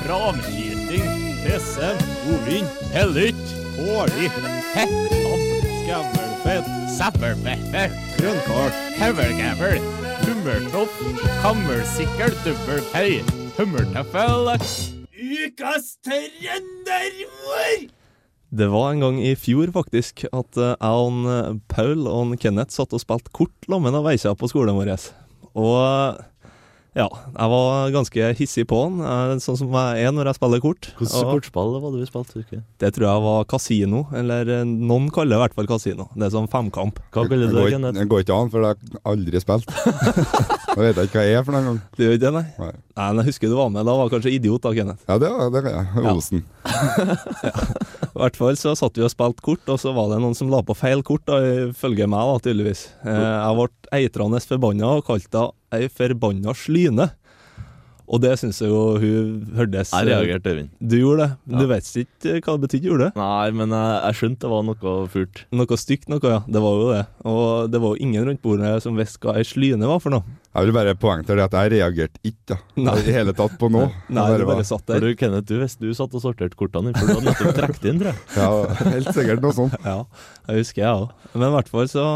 Ramskyting, 0.08 1.04
SM, 1.44 1.98
ovin, 2.32 2.64
hellytt, 2.94 3.48
årlig, 3.76 4.30
hettam, 4.72 5.42
skavlfett, 5.82 6.70
sæppelpepper, 6.96 7.92
grønnkål, 8.16 8.70
høvelgævel, 9.02 9.84
hummertopp, 10.22 10.94
kammersikkel, 11.42 12.32
dubbelpei, 12.46 13.20
hummertøffel. 13.58 14.48
Ukas 15.12 15.92
trønderord! 16.00 17.92
Det 18.48 18.70
var 18.72 18.90
en 18.94 19.04
gang 19.04 19.20
i 19.20 19.34
fjor, 19.36 19.68
faktisk, 19.76 20.24
at 20.32 20.56
eh, 20.56 20.72
jeg 20.72 21.04
og 21.04 21.60
Paul 21.68 22.08
og 22.08 22.32
Kenneth 22.40 22.72
satt 22.72 22.96
og 22.96 23.04
spilte 23.04 23.34
kort 23.36 23.68
sammen 23.68 24.00
og 24.00 24.08
veisa 24.08 24.32
på 24.32 24.48
skolen 24.48 24.80
vår. 24.80 24.96
Og 25.52 26.16
ja, 26.96 27.04
jeg 27.12 27.50
var 27.52 27.90
ganske 27.94 28.28
hissig 28.38 28.64
på 28.70 28.78
han, 28.84 29.40
sånn 29.44 29.58
som 29.60 29.70
jeg 29.76 30.06
er 30.08 30.12
når 30.16 30.30
jeg 30.30 30.38
spiller 30.38 30.62
kort. 30.64 30.88
Hvilket 30.98 31.28
kortspill 31.28 31.74
var 31.82 31.92
det 31.94 32.00
vi 32.00 32.08
spilte? 32.08 32.38
husker 32.40 32.62
det 32.78 32.90
tror 32.96 33.06
jeg 33.08 33.22
var 33.26 33.44
kasino, 33.50 34.00
eller 34.16 34.48
eh, 34.56 34.64
noen 34.64 35.10
kaller 35.14 35.34
det 35.34 35.38
i 35.38 35.42
hvert 35.44 35.54
fall 35.58 35.68
kasino. 35.70 36.08
Det 36.16 36.26
er 36.26 36.32
sånn 36.34 36.48
femkamp. 36.50 36.98
Hva 37.12 37.26
kaller 37.28 37.46
du 37.50 37.54
det, 37.54 37.66
ikke- 37.74 37.92
det 37.98 38.08
går 38.10 38.24
ikke 38.24 38.38
an, 38.40 38.50
for 38.50 38.62
det 38.64 38.70
har 38.72 38.76
jeg 38.80 39.02
aldri 39.12 39.44
spilt. 39.44 39.68
Da 40.78 40.84
vet 40.84 40.98
jeg 41.00 41.08
ikke 41.08 41.18
hva 41.18 41.22
jeg 41.26 41.34
er 41.40 41.42
for 41.42 41.54
noen 41.56 41.64
gang. 41.66 41.78
Det 41.96 42.04
gjør 42.06 42.12
ikke 42.14 42.22
det, 42.22 42.30
nei? 42.36 42.42
Nei. 42.62 42.72
Nei, 42.98 43.06
men 43.08 43.18
Jeg 43.24 43.26
husker 43.32 43.50
du 43.50 43.54
var 43.58 43.70
med, 43.74 43.86
da 43.88 43.94
var 43.98 44.04
jeg 44.06 44.12
kanskje 44.14 44.32
idiot 44.36 44.62
da, 44.62 44.70
Kenneth. 44.76 45.00
Ja, 45.08 45.16
det, 45.18 45.30
var- 45.34 45.50
det 45.50 45.62
var 45.64 45.72
jeg. 45.74 46.42
Ja. 46.68 47.56
I 48.08 48.18
hvert 48.18 48.36
fall 48.38 48.56
så 48.58 48.72
satt 48.78 48.96
vi 48.98 49.04
og 49.06 49.10
spilte 49.12 49.42
kort, 49.44 49.64
og 49.70 49.78
så 49.82 49.92
var 49.96 50.10
det 50.12 50.20
noen 50.22 50.36
som 50.38 50.50
la 50.52 50.60
på 50.66 50.74
feil 50.78 51.02
kort, 51.06 51.24
da, 51.28 51.38
ifølge 51.68 52.06
meg, 52.10 52.30
da, 52.30 52.38
tydeligvis. 52.46 52.84
Eh, 53.06 53.18
jeg 53.18 53.58
ble 53.58 53.68
eitrende 53.98 54.40
forbanna 54.44 54.90
og 54.98 55.04
kalte 55.08 55.44
ei 55.74 55.88
forbanna 55.92 56.54
slyne. 56.56 57.10
Og 58.08 58.22
det 58.24 58.30
syns 58.40 58.56
jeg 58.62 58.70
jo 58.72 58.96
hun 58.96 59.42
hørtes 59.52 59.90
Jeg 59.92 60.06
reagerte, 60.08 60.52
Øyvind. 60.54 60.70
Du 60.80 60.94
gjorde 60.96 61.26
det. 61.26 61.30
Men 61.44 61.58
Ja. 61.58 61.60
Du 61.60 61.66
vet 61.74 61.88
ikke 62.00 62.40
hva 62.46 62.54
det 62.56 62.62
betydde, 62.64 62.88
gjorde 62.88 63.08
du? 63.10 63.18
Nei, 63.20 63.50
men 63.52 63.68
jeg, 63.76 63.98
jeg 64.06 64.16
skjønte 64.16 64.40
det 64.46 64.52
var 64.54 64.62
noe 64.64 64.94
furt. 65.12 65.42
Noe 65.52 65.76
stygt 65.76 66.08
noe, 66.08 66.20
ja. 66.24 66.40
Det 66.48 66.62
var 66.64 66.78
jo 66.80 66.86
det. 66.94 67.02
Og 67.28 67.68
det 67.70 67.80
var 67.84 67.92
jo 67.92 68.00
ingen 68.06 68.24
rundt 68.24 68.40
bordet 68.40 68.72
som 68.82 68.96
visste 68.96 69.20
hva 69.28 69.36
ei 69.36 69.44
slyne 69.44 69.84
var 69.90 70.00
for 70.00 70.16
noe. 70.16 70.24
Jeg 70.58 70.66
vil 70.66 70.74
bare 70.74 70.92
poengtere 70.98 71.38
det 71.38 71.44
at 71.46 71.54
jeg 71.54 71.70
reagerte 71.76 72.20
ikke 72.26 72.56
da. 72.74 72.94
I 72.98 73.12
hele 73.14 73.34
tatt 73.36 73.54
på 73.60 73.68
noe. 73.70 73.92
Nei, 74.10 74.24
bare, 74.24 74.40
du 74.42 74.48
bare 74.48 74.64
satt 74.66 74.88
der. 74.90 75.04
du, 75.04 75.12
Kenneth, 75.18 75.46
du 75.46 75.60
visste 75.60 75.86
du 75.86 75.92
satt 75.94 76.16
og 76.18 76.24
sorterte 76.24 76.58
kortene 76.58 76.90
dine, 76.90 76.98
for 76.98 77.06
du 77.06 77.14
hadde 77.14 77.28
nettopp 77.28 77.60
trukket 77.60 77.86
inn, 77.90 78.00
tror 78.00 78.10
jeg. 78.10 78.24
Ja, 78.34 78.88
helt 78.96 79.12
sikkert 79.14 79.44
noe 79.44 79.54
sånt. 79.54 79.76
Ja, 79.86 80.00
det 80.48 80.58
husker 80.58 80.82
jeg 80.82 81.04
òg. 81.04 81.14
Men 81.36 81.46
i 81.46 81.52
hvert 81.54 81.70
fall 81.70 81.92
så, 81.92 82.06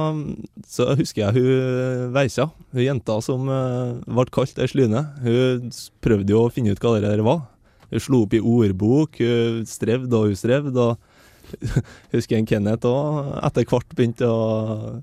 så 0.75 0.89
husker 0.99 1.23
jeg 1.29 1.39
hun 1.39 2.11
Veisa, 2.17 2.49
hun 2.75 2.83
jenta 2.83 3.21
som 3.23 3.47
uh, 3.47 3.95
ble 4.11 4.27
kalt 4.35 4.59
ei 4.59 4.71
slyne. 4.73 5.05
Hun 5.23 5.71
prøvde 6.03 6.35
jo 6.35 6.43
å 6.49 6.51
finne 6.53 6.75
ut 6.75 6.83
hva 6.83 6.97
det 6.97 7.07
der 7.07 7.23
var. 7.27 7.47
Hun 7.93 8.03
slo 8.03 8.25
opp 8.27 8.35
i 8.35 8.43
ordbok, 8.43 9.23
hun 9.23 9.63
strevde 9.71 10.19
og 10.19 10.33
hun 10.33 10.43
strevde. 10.43 10.91
Og 10.91 11.63
husker 12.17 12.41
en 12.41 12.49
Kenneth 12.49 12.89
òg 12.89 13.33
etter 13.45 13.71
hvert 13.71 13.95
begynte 13.95 14.27
å 14.27 15.03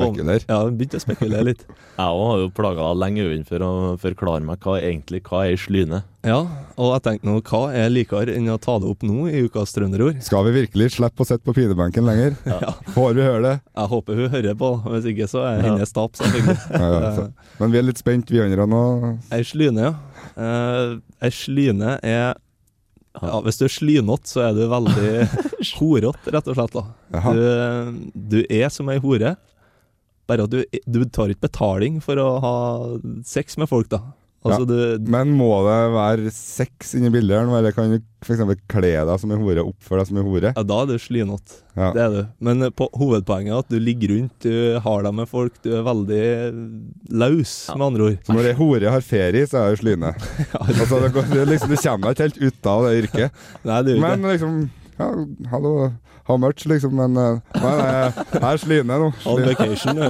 Spekulere. 0.00 0.44
Ja, 0.48 0.58
begynte 0.70 0.98
å 1.00 1.02
spekulere 1.04 1.44
litt. 1.50 1.64
Jeg 2.00 2.16
har 2.20 2.38
jo 2.40 2.48
plaga 2.56 2.90
lenge 2.96 3.26
for 3.48 3.64
å 3.66 3.70
forklare 4.00 4.44
meg 4.46 4.62
hva 4.64 4.78
egentlig 4.80 5.20
hva 5.26 5.42
er 5.44 5.52
ei 5.54 5.60
slyne. 5.60 6.02
Ja, 6.24 6.38
og 6.76 6.90
jeg 6.92 7.02
tenkte 7.06 7.24
nå, 7.30 7.38
hva 7.48 7.60
er 7.72 7.88
likere 7.92 8.34
enn 8.36 8.48
å 8.52 8.58
ta 8.60 8.74
det 8.80 8.88
opp 8.90 9.04
nå 9.08 9.22
i 9.30 9.40
Ukas 9.46 9.72
trønderord? 9.72 10.18
Skal 10.24 10.44
vi 10.48 10.52
virkelig 10.58 10.90
slippe 10.98 11.24
å 11.24 11.28
sitte 11.28 11.44
på 11.48 11.54
pinebenken 11.56 12.04
lenger? 12.08 12.36
Ja. 12.50 12.74
Får 12.92 13.14
vi 13.16 13.24
høre 13.24 13.40
det? 13.46 13.54
Jeg 13.76 13.90
håper 13.94 14.20
hun 14.20 14.34
hører 14.34 14.58
på, 14.60 14.70
hvis 14.92 15.08
ikke 15.14 15.28
så 15.32 15.46
er 15.48 15.62
hennes 15.64 15.88
Ja. 15.88 15.94
tap, 15.96 16.16
selvfølgelig. 16.20 16.58
Ja, 16.82 16.90
ja. 17.06 17.26
Men 17.62 17.72
vi 17.72 17.80
er 17.80 17.86
litt 17.88 18.00
spent, 18.02 18.28
vi 18.32 18.42
andre 18.44 18.66
nå. 18.68 18.82
Ei 19.32 19.40
slyne, 19.48 19.88
ja. 19.88 19.94
Eh, 20.36 20.94
ei 21.24 21.32
slyne 21.32 21.96
er 22.04 22.34
ja, 23.20 23.40
Hvis 23.42 23.58
du 23.58 23.64
er 23.66 23.72
slynete, 23.74 24.28
så 24.30 24.44
er 24.46 24.52
du 24.54 24.60
veldig 24.70 25.14
horete, 25.80 26.30
rett 26.36 26.46
og 26.52 26.54
slett. 26.60 26.76
da. 26.76 26.84
Du, 27.34 28.10
du 28.36 28.36
er 28.46 28.68
som 28.70 28.88
ei 28.92 29.00
hore, 29.02 29.32
bare 30.30 30.46
at 30.46 30.54
du, 30.54 30.62
du 30.86 31.02
tar 31.10 31.34
ikke 31.34 31.48
betaling 31.50 32.00
for 32.04 32.20
å 32.22 32.30
ha 32.44 32.56
sex 33.26 33.58
med 33.60 33.70
folk, 33.70 33.90
da. 33.92 34.04
Altså, 34.40 34.64
du 34.64 35.10
Men 35.12 35.34
må 35.36 35.50
det 35.66 35.80
være 35.92 36.30
sex 36.32 36.94
inni 36.96 37.10
bildet 37.12 37.44
eller 37.44 37.74
kan 37.76 37.90
du 37.92 37.98
f.eks. 38.24 38.40
kle 38.72 38.92
deg 39.04 39.12
som 39.20 39.32
en 39.34 39.42
hore, 39.42 39.64
oppføre 39.68 40.00
deg 40.00 40.08
som 40.08 40.20
en 40.20 40.28
hore? 40.28 40.52
Ja, 40.56 40.64
da 40.64 40.78
er 40.82 40.88
du 40.88 40.94
slynete. 41.00 41.58
Ja. 41.76 41.90
Det 41.96 42.02
er 42.04 42.14
du. 42.14 42.20
Men 42.48 42.64
eh, 42.64 42.72
på, 42.72 42.88
hovedpoenget 42.96 43.52
er 43.52 43.60
at 43.60 43.70
du 43.72 43.76
ligger 43.80 44.14
rundt, 44.14 44.34
du 44.44 44.80
har 44.84 45.04
deg 45.04 45.16
med 45.20 45.28
folk, 45.28 45.60
du 45.64 45.70
er 45.76 45.84
veldig 45.84 46.24
løs, 47.20 47.54
med 47.74 47.86
andre 47.90 48.08
ord. 48.08 48.18
Så 48.24 48.36
når 48.36 48.50
ei 48.50 48.56
hore 48.58 48.92
har 48.96 49.04
ferie, 49.04 49.48
så 49.48 49.60
er 49.60 49.74
hun 49.74 49.80
slyne. 49.84 50.16
Altså, 50.60 51.00
det, 51.02 51.12
går, 51.14 51.30
det, 51.32 51.46
liksom, 51.50 51.72
du 51.72 51.80
kommer 51.80 52.08
deg 52.08 52.16
ikke 52.16 52.28
helt 52.28 52.42
ut 52.44 52.68
av 52.72 52.86
det 52.86 52.92
yrket. 53.04 53.40
Nei, 53.68 53.80
det 53.86 53.96
Men 54.00 54.28
liksom 54.28 54.60
ja, 55.00 55.50
Hallo, 55.50 55.72
how 56.28 56.36
much, 56.40 56.66
liksom. 56.70 56.92
Men 56.98 57.16
eh, 57.18 57.38
nei, 57.56 57.72
nei, 57.80 57.88
jeg 58.34 58.42
er 58.50 58.60
slyne 58.62 58.98
nå. 59.02 59.08
On 59.30 59.40
vacation. 59.44 60.00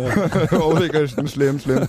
On 0.58 0.76
vacation, 0.84 1.30
slim, 1.30 1.60
slim. 1.62 1.86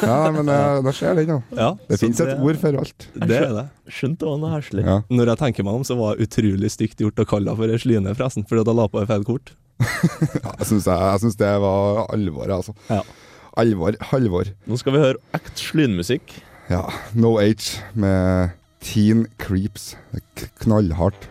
Ja, 0.00 0.18
men 0.34 0.48
eh, 0.50 0.80
da 0.86 0.94
skjer 0.96 1.20
det, 1.20 1.26
da. 1.30 1.38
Ja, 1.58 1.70
Det 1.90 2.00
fins 2.00 2.20
et 2.24 2.34
ord 2.40 2.60
for 2.62 2.80
alt. 2.82 3.08
Det 3.14 3.38
er 3.38 3.54
det. 3.58 3.66
Skjønt 3.90 4.20
det 4.22 4.28
var 4.30 4.42
noe 4.42 4.52
heslig. 4.56 4.84
Ja. 4.88 4.98
Når 5.12 5.34
jeg 5.34 5.42
tenker 5.44 5.66
meg 5.68 5.80
om, 5.80 5.86
så 5.86 5.96
var 6.00 6.16
det 6.18 6.28
utrolig 6.28 6.70
stygt 6.72 7.02
gjort 7.04 7.20
å 7.22 7.28
kalle 7.28 7.50
henne 7.52 7.60
for 7.60 7.74
ei 7.74 7.80
sline, 7.82 8.14
forresten, 8.16 8.46
fordi 8.48 8.64
hun 8.66 8.80
la 8.80 8.88
på 8.92 9.02
et 9.02 9.10
feil 9.10 9.26
kort. 9.28 9.54
Ja, 10.44 10.52
jeg 10.60 10.68
syns 10.68 11.36
det 11.40 11.50
var 11.62 12.04
alvor, 12.12 12.50
altså. 12.60 12.74
Ja. 12.90 13.00
Alvor. 13.60 13.96
Halvor. 14.12 14.50
Nå 14.68 14.76
skal 14.80 14.94
vi 14.94 15.02
høre 15.02 15.20
ekte 15.36 15.58
slynmusikk. 15.58 16.36
Ja. 16.70 16.84
No 17.18 17.34
Age 17.42 17.80
med 17.98 18.52
Teen 18.84 19.26
Creeps. 19.42 19.94
Knallhardt. 20.62 21.28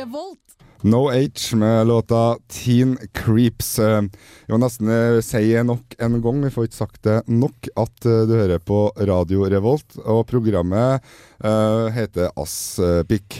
Revolt. 0.00 0.60
No 0.82 1.08
Age 1.12 1.56
med 1.60 1.86
låta 1.86 2.38
Teen 2.48 2.96
Creeps. 3.12 3.78
Eh, 3.78 4.02
Jeg 4.48 4.54
må 4.54 4.60
nesten 4.62 4.88
eh, 4.88 5.18
si 5.24 5.42
nok 5.66 5.96
en 6.00 6.20
gang, 6.24 6.40
vi 6.46 6.52
får 6.54 6.70
ikke 6.70 6.78
sagt 6.78 7.02
det 7.04 7.18
nok, 7.28 7.68
at 7.76 8.08
eh, 8.08 8.22
du 8.24 8.32
hører 8.38 8.62
på 8.64 8.86
Radio 8.96 9.44
Revolt, 9.44 9.98
og 10.06 10.24
programmet 10.30 11.04
heter 11.40 12.32
Aspik. 12.36 13.38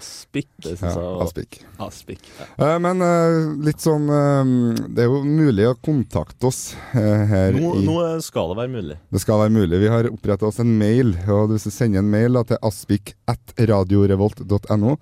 Aspik. 0.00 0.48
Det 0.64 0.72
Ja, 0.72 0.76
synes 0.80 0.96
jeg 0.96 1.04
var 1.04 1.22
Aspik. 1.26 1.58
Aspik. 1.86 2.22
Eh, 2.56 2.76
men 2.80 3.04
eh, 3.04 3.36
litt 3.66 3.82
sånn 3.84 4.08
eh, 4.08 4.52
Det 4.88 5.04
er 5.04 5.10
jo 5.10 5.20
mulig 5.26 5.66
å 5.68 5.74
kontakte 5.84 6.48
oss 6.48 6.60
eh, 6.96 7.24
her 7.30 7.54
nå, 7.56 7.74
i 7.76 7.84
nå 7.86 7.96
skal 8.24 8.52
det 8.54 8.58
være 8.62 8.72
mulig. 8.74 8.96
Det 9.12 9.22
skal 9.22 9.42
være 9.44 9.54
mulig. 9.54 9.80
Vi 9.84 9.92
har 9.92 10.08
oppretta 10.10 10.48
oss 10.48 10.60
en 10.64 10.72
mail, 10.80 11.12
og 11.28 11.52
hvis 11.52 11.68
du 11.68 11.72
sender 11.74 12.00
en 12.02 12.10
mail 12.10 12.38
da, 12.40 12.44
til 12.50 12.60
aspik 12.66 13.14
at 13.30 13.54
radiorevolt.no, 13.60 14.96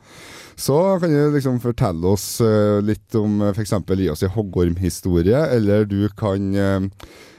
så 0.59 0.77
kan 1.01 1.13
du 1.15 1.31
liksom 1.37 1.61
fortelle 1.63 2.13
oss 2.17 2.27
eh, 2.45 2.81
litt 2.83 3.15
om 3.19 3.41
uh, 3.45 3.53
f.eks. 3.55 3.73
gi 3.95 4.09
oss 4.11 4.25
en 4.27 4.35
hoggormhistorie, 4.35 5.45
eller 5.55 5.87
du 5.87 6.01
kan 6.19 6.49
eh, 6.59 6.89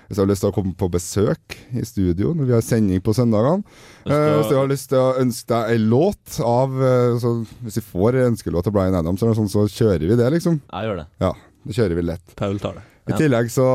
hvis 0.09 0.17
du 0.17 0.23
har 0.23 0.29
lyst 0.31 0.41
til 0.41 0.49
å 0.49 0.55
komme 0.55 0.73
på 0.73 0.89
besøk 0.89 1.55
i 1.77 1.83
studio 1.85 2.33
når 2.33 2.47
vi 2.49 2.55
har 2.57 2.63
sending 2.65 3.01
på 3.05 3.13
søndagene. 3.13 3.61
Hvis 4.03 4.15
Eh, 4.17 4.35
hvis 4.39 4.49
du 4.49 4.57
har 4.57 4.69
lyst 4.71 4.89
til 4.89 4.97
å 4.97 5.17
ønske 5.21 5.51
deg 5.53 5.73
ei 5.75 5.77
låt 5.77 6.39
av 6.41 6.73
eh, 6.81 7.17
så 7.21 7.33
Hvis 7.61 7.77
vi 7.77 7.83
får 7.91 8.17
en 8.17 8.31
ønskelåt 8.31 8.67
av 8.67 8.73
Bryan 8.73 8.97
Adams, 8.97 9.21
så, 9.21 9.29
sånn, 9.37 9.51
så 9.51 9.67
kjører 9.69 10.07
vi 10.09 10.17
det, 10.17 10.29
liksom. 10.33 10.57
Jeg 10.65 10.89
gjør 10.89 11.03
det. 11.03 11.05
Ja, 11.21 11.33
det 11.65 11.77
kjører 11.77 11.99
vi 11.99 12.07
lett. 12.09 12.33
Paul 12.39 12.57
tar 12.63 12.79
det. 12.79 12.85
I 13.09 13.17
tillegg 13.17 13.49
så, 13.53 13.65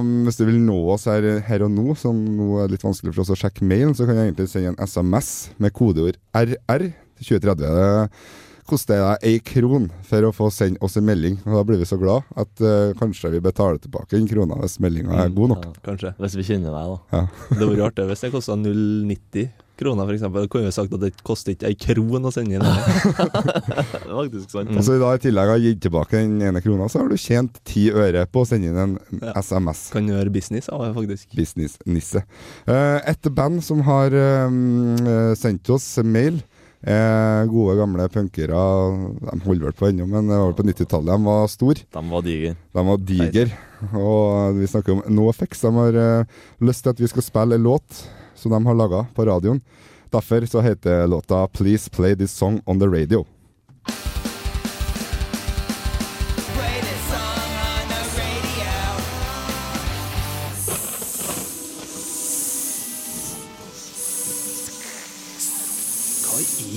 um, 0.00 0.24
hvis 0.26 0.36
du 0.40 0.44
vil 0.48 0.60
nå 0.60 0.76
oss 0.92 1.06
her, 1.08 1.24
her 1.46 1.64
og 1.64 1.72
nå, 1.72 1.94
som 1.96 2.16
nå 2.16 2.58
er 2.64 2.72
litt 2.72 2.84
vanskelig 2.84 3.14
for 3.14 3.24
oss 3.24 3.32
å 3.32 3.38
sjekke 3.38 3.64
mailen, 3.64 3.94
så 3.96 4.04
kan 4.08 4.18
jeg 4.18 4.30
egentlig 4.30 4.50
sende 4.52 4.74
en 4.74 4.80
SMS 4.88 5.30
med 5.62 5.72
kodeord 5.76 6.18
RR 6.36 6.88
til 6.90 7.30
2030. 7.30 8.08
Koster 8.64 8.96
deg 8.96 9.26
ei 9.28 9.40
kron 9.44 9.90
for 10.08 10.24
å 10.24 10.30
få 10.32 10.46
sende 10.54 10.80
oss 10.84 10.96
en 10.96 11.04
melding, 11.04 11.36
og 11.44 11.58
da 11.58 11.64
blir 11.68 11.82
vi 11.82 11.88
så 11.88 11.98
glad 12.00 12.24
at 12.40 12.62
uh, 12.64 12.94
kanskje 12.96 13.34
vi 13.34 13.42
betaler 13.44 13.76
tilbake 13.82 14.16
en 14.16 14.28
krone 14.30 14.56
hvis 14.62 14.78
meldinga 14.80 15.18
er 15.26 15.34
god 15.36 15.52
nok. 15.52 15.66
Ja. 15.68 15.82
Kanskje. 15.90 16.14
Hvis 16.22 16.38
vi 16.40 16.46
kjenner 16.48 16.72
deg, 16.72 16.94
da. 16.94 17.26
Det 17.50 17.58
hadde 17.58 17.68
vært 17.74 17.86
artig 17.90 18.08
hvis 18.08 18.24
det 18.24 18.32
kosta 18.32 18.56
0,90 18.56 19.52
kroner, 19.76 20.06
f.eks. 20.06 20.22
Da 20.22 20.44
kunne 20.48 20.68
vi 20.68 20.72
sagt 20.74 20.94
at 20.94 21.02
det 21.02 21.10
koster 21.26 21.54
ikke 21.54 21.68
ei 21.72 21.76
kron 21.78 22.28
å 22.28 22.32
sende 22.32 22.56
inn. 22.56 22.64
Faktisk 24.20 24.54
sant. 24.54 24.70
Mm. 24.70 24.78
Og 24.78 24.86
så 24.86 24.96
i 24.96 25.02
dag 25.02 25.18
i 25.18 25.22
tillegg 25.26 25.50
har 25.50 25.62
gitt 25.62 25.82
tilbake 25.84 26.22
den 26.22 26.40
ene 26.48 26.62
krona, 26.64 26.88
så 26.88 27.02
har 27.02 27.10
du 27.10 27.18
tjent 27.20 27.58
ti 27.68 27.88
øre 27.92 28.24
på 28.30 28.44
å 28.44 28.48
sende 28.48 28.70
inn 28.70 28.80
en 28.80 28.96
Ja. 29.20 29.34
SMS. 29.42 29.88
Kan 29.94 30.08
gjøre 30.08 30.32
business 30.32 30.70
av 30.72 30.86
det, 30.86 30.92
faktisk. 30.96 31.28
Business-nisse. 31.36 32.24
Eh, 32.70 32.98
et 33.12 33.28
band 33.34 33.62
som 33.66 33.82
har 33.86 34.14
eh, 34.14 35.34
sendt 35.38 35.70
oss 35.74 35.86
mail, 36.06 36.40
er 36.90 37.46
gode, 37.48 37.76
gamle 37.78 38.08
punkere. 38.12 38.64
De 39.24 39.38
holder 39.44 39.68
vel 39.68 39.76
på 39.76 39.88
ennå, 39.88 40.06
men 40.10 40.28
det 40.28 40.40
var 40.40 40.56
på 40.58 40.66
90-tallet 40.68 41.12
de 41.14 41.28
var 41.28 41.46
store. 41.52 41.86
De 41.96 42.02
var 42.10 42.26
diger. 42.26 42.58
De 42.76 42.84
var 42.88 43.00
diger. 43.10 43.54
Og 43.92 44.58
vi 44.58 44.68
snakker 44.70 44.96
om 44.96 45.02
NoFX. 45.16 45.64
De 45.64 45.72
har 45.78 46.00
eh, 46.04 46.42
lyst 46.64 46.84
til 46.84 46.94
at 46.94 47.00
vi 47.00 47.10
skal 47.10 47.26
spille 47.26 47.58
en 47.58 47.66
låt 47.66 48.04
som 48.38 48.52
de 48.52 48.60
har 48.66 48.78
laga 48.78 49.04
på 49.16 49.26
radioen. 49.28 49.62
Derfor 50.14 50.46
så 50.46 50.60
heter 50.60 51.06
låta 51.06 51.46
'Please 51.46 51.90
Play 51.90 52.14
This 52.14 52.32
Song 52.32 52.60
On 52.66 52.78
The 52.80 52.86
Radio'. 52.86 53.24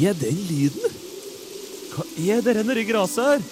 Er 0.03 0.13
den 0.19 0.39
lyden? 0.49 0.97
Hva 1.93 2.05
er 2.35 2.41
det 2.45 2.65
nedi 2.67 2.83
gresset 2.89 3.25
her? 3.25 3.45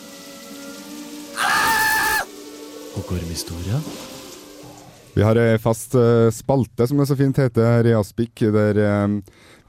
Hoggormhistoria? 2.96 3.80
Vi 5.16 5.24
har 5.24 5.38
ei 5.40 5.58
fast 5.64 5.96
eh, 5.96 6.28
spalte, 6.36 6.88
som 6.88 7.00
det 7.00 7.08
så 7.08 7.16
fint 7.20 7.38
heter 7.40 7.64
her 7.70 7.88
i 7.88 7.94
Aspik, 7.96 8.42
der 8.52 8.80
eh, 8.84 9.06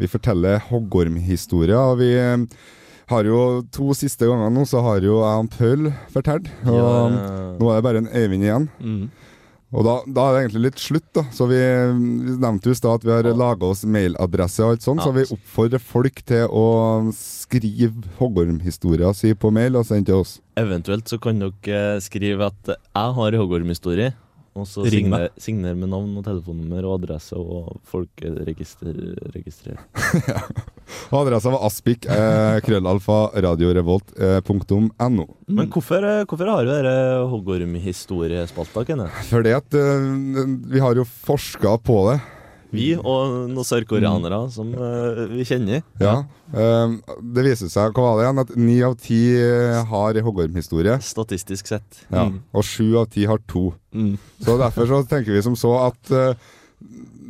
vi 0.01 0.09
forteller 0.11 0.59
hoggormhistorier. 0.71 1.79
Og 1.93 2.01
vi 2.03 2.11
eh, 2.19 2.43
har 3.13 3.29
jo 3.31 3.63
to 3.75 3.93
siste 3.95 4.27
ganger 4.27 4.51
nå, 4.51 4.65
så 4.67 4.83
har 4.83 5.05
jo 5.07 5.21
jeg 5.23 5.45
og 5.45 5.51
Paul 5.55 5.91
fortalt. 6.15 6.51
Og 6.67 6.75
Ja. 6.75 6.91
nå 7.61 7.71
er 7.71 7.79
det 7.79 7.87
bare 7.87 8.03
en 8.03 8.11
Eivind 8.11 8.47
igjen. 8.49 8.69
Mm. 8.83 9.05
Og 9.77 9.85
da, 9.85 9.97
da 10.09 10.23
er 10.25 10.35
det 10.35 10.43
egentlig 10.47 10.63
litt 10.71 10.81
slutt, 10.81 11.09
da. 11.17 11.27
Så 11.37 11.47
vi, 11.51 11.61
vi 11.61 12.37
nevnte 12.41 12.71
jo 12.71 12.77
i 12.77 12.79
stad 12.79 13.03
at 13.03 13.05
vi 13.05 13.13
har 13.13 13.29
laga 13.37 13.69
oss 13.69 13.85
mailadresse 13.85 14.65
og 14.65 14.75
alt 14.75 14.87
sånt, 14.87 15.05
så 15.05 15.13
vi 15.13 15.27
oppfordrer 15.37 15.83
folk 15.83 16.23
til 16.25 16.49
å 16.49 16.67
skrive 17.17 18.09
hoggormhistoria 18.17 19.13
si 19.17 19.35
på 19.37 19.53
mail 19.53 19.77
og 19.77 19.85
sende 19.89 20.09
til 20.09 20.23
oss. 20.25 20.39
Eventuelt 20.57 21.13
så 21.13 21.21
kan 21.21 21.43
dere 21.43 22.01
skrive 22.05 22.49
at 22.49 22.73
jeg 22.73 23.17
har 23.19 23.37
Hoggorm-historie, 23.37 24.15
og 24.57 24.67
så 24.69 24.85
Ring 24.87 25.09
signer, 25.09 25.29
signer 25.41 25.77
med 25.79 25.91
navn 25.93 26.17
og 26.19 26.25
telefonnummer 26.27 26.87
og 26.89 26.99
adresse 27.01 27.37
og 27.37 27.77
folkeregister 27.87 28.97
registrere. 29.35 29.83
Og 31.11 31.17
adressa 31.25 31.51
var 31.51 31.65
aspik, 31.67 32.07
eh, 32.07 32.61
krøllalfa, 32.63 33.17
radiorevolt.no. 33.43 34.79
eh. 35.03 35.27
Men 35.51 35.71
hvorfor, 35.75 36.07
eh, 36.07 36.23
hvorfor 36.31 36.51
har 36.51 36.63
du 36.67 36.71
denne 36.71 36.95
hoggormhistoriespalta, 37.33 38.85
Kenneth? 38.87 39.25
Fordi 39.31 39.55
at 39.57 39.75
eh, 39.75 40.47
vi 40.71 40.83
har 40.83 40.95
jo 40.99 41.05
forska 41.05 41.77
på 41.83 41.99
det. 42.13 42.21
Vi 42.75 42.89
og 42.99 43.37
noen 43.53 43.67
sørkoreanere 43.67 44.41
som 44.55 44.73
uh, 44.75 45.23
vi 45.31 45.45
kjenner. 45.47 45.85
Ja. 46.03 46.17
Um, 46.53 46.99
det 47.35 47.45
viser 47.47 47.71
seg, 47.71 47.95
hva 47.95 48.11
var 48.11 48.19
det 48.19 48.27
igjen, 48.27 48.43
at 48.43 48.53
ni 48.59 48.77
av 48.87 48.97
ti 49.03 49.21
eh, 49.39 49.81
har 49.87 50.21
hoggormhistorie. 50.27 50.99
Statistisk 51.05 51.71
sett. 51.71 52.05
Ja. 52.11 52.27
Mm. 52.29 52.41
Og 52.57 52.67
sju 52.67 52.97
av 53.01 53.09
ti 53.15 53.27
har 53.29 53.43
to. 53.51 53.71
Mm. 53.95 54.15
Så 54.43 54.59
derfor 54.61 54.91
så 54.91 55.03
tenker 55.09 55.37
vi 55.37 55.45
som 55.47 55.57
så 55.59 55.73
at 55.87 56.13
uh, 56.15 56.33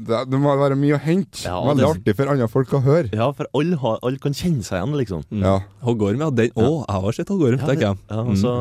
det, 0.06 0.22
det 0.30 0.38
må 0.40 0.54
være 0.58 0.76
mye 0.78 0.96
å 0.96 1.02
hente. 1.02 1.42
Ja, 1.46 1.58
Veldig 1.66 1.82
det- 1.82 1.90
artig 1.90 2.16
for 2.18 2.32
andre 2.32 2.48
folk 2.52 2.72
å 2.76 2.82
høre. 2.84 3.10
Ja, 3.12 3.30
for 3.36 3.48
alle, 3.56 3.78
har, 3.82 3.98
alle 4.06 4.22
kan 4.22 4.36
kjenne 4.36 4.64
seg 4.66 4.80
igjen, 4.80 4.96
liksom. 5.00 5.26
Mm. 5.30 5.44
Ja. 5.46 5.56
Hoggorm, 5.86 6.22
ja. 6.22 6.30
Den, 6.30 6.52
Å, 6.54 6.70
jeg 6.86 7.04
har 7.06 7.18
sett 7.18 7.32
hoggorm, 7.34 7.58
Ja, 7.60 7.66
tenker 7.68 7.88
jeg. 7.90 8.00
Ja, 8.10 8.22
og 8.22 8.40
så 8.40 8.54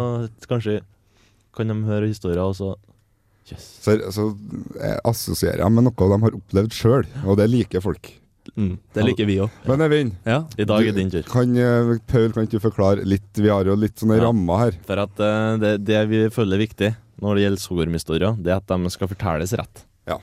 kanskje 0.49 0.79
kan 1.55 1.71
de 1.71 1.77
høre 1.87 2.09
historier, 2.11 2.41
og 2.43 2.55
så 2.57 2.73
Jøss. 3.51 3.65
Så, 3.83 3.95
så 4.15 4.23
jeg 4.81 4.99
assosierer 5.05 5.61
jeg 5.61 5.73
med 5.75 5.85
noe 5.85 6.11
de 6.13 6.21
har 6.25 6.37
opplevd 6.39 6.73
sjøl, 6.73 7.05
og 7.25 7.37
det 7.37 7.45
liker 7.51 7.83
folk. 7.83 8.09
Mm. 8.55 8.75
Det 8.93 9.03
liker 9.05 9.25
vi 9.25 9.35
òg. 9.41 9.53
Men 9.65 9.81
Eivind, 9.85 10.11
Ja. 10.25 10.43
I 10.57 10.65
dag 10.69 10.85
er 10.87 10.93
din 10.93 11.09
tur. 11.11 11.23
kan, 11.29 11.55
eh, 11.57 11.97
Paul, 12.07 12.29
kan 12.31 12.45
ikke 12.45 12.59
du 12.59 12.63
forklare 12.63 13.03
litt? 13.05 13.27
Vi 13.33 13.49
har 13.49 13.65
jo 13.65 13.75
litt 13.75 13.95
sånne 13.97 14.17
Ja. 14.19 14.27
rammer 14.27 14.57
her. 14.57 14.71
For 14.85 15.01
at 15.01 15.19
eh, 15.19 15.57
det, 15.57 15.71
det 15.85 16.03
vi 16.09 16.21
føler 16.29 16.55
er 16.59 16.65
viktig 16.67 16.95
når 17.21 17.35
det 17.35 17.43
gjelder 17.45 17.67
Hoggorm-historier, 17.69 18.37
det 18.43 18.51
er 18.53 18.57
at 18.57 18.67
de 18.67 18.89
skal 18.93 19.07
fortelles 19.07 19.53
rett. 19.57 19.83
Ja. 20.07 20.17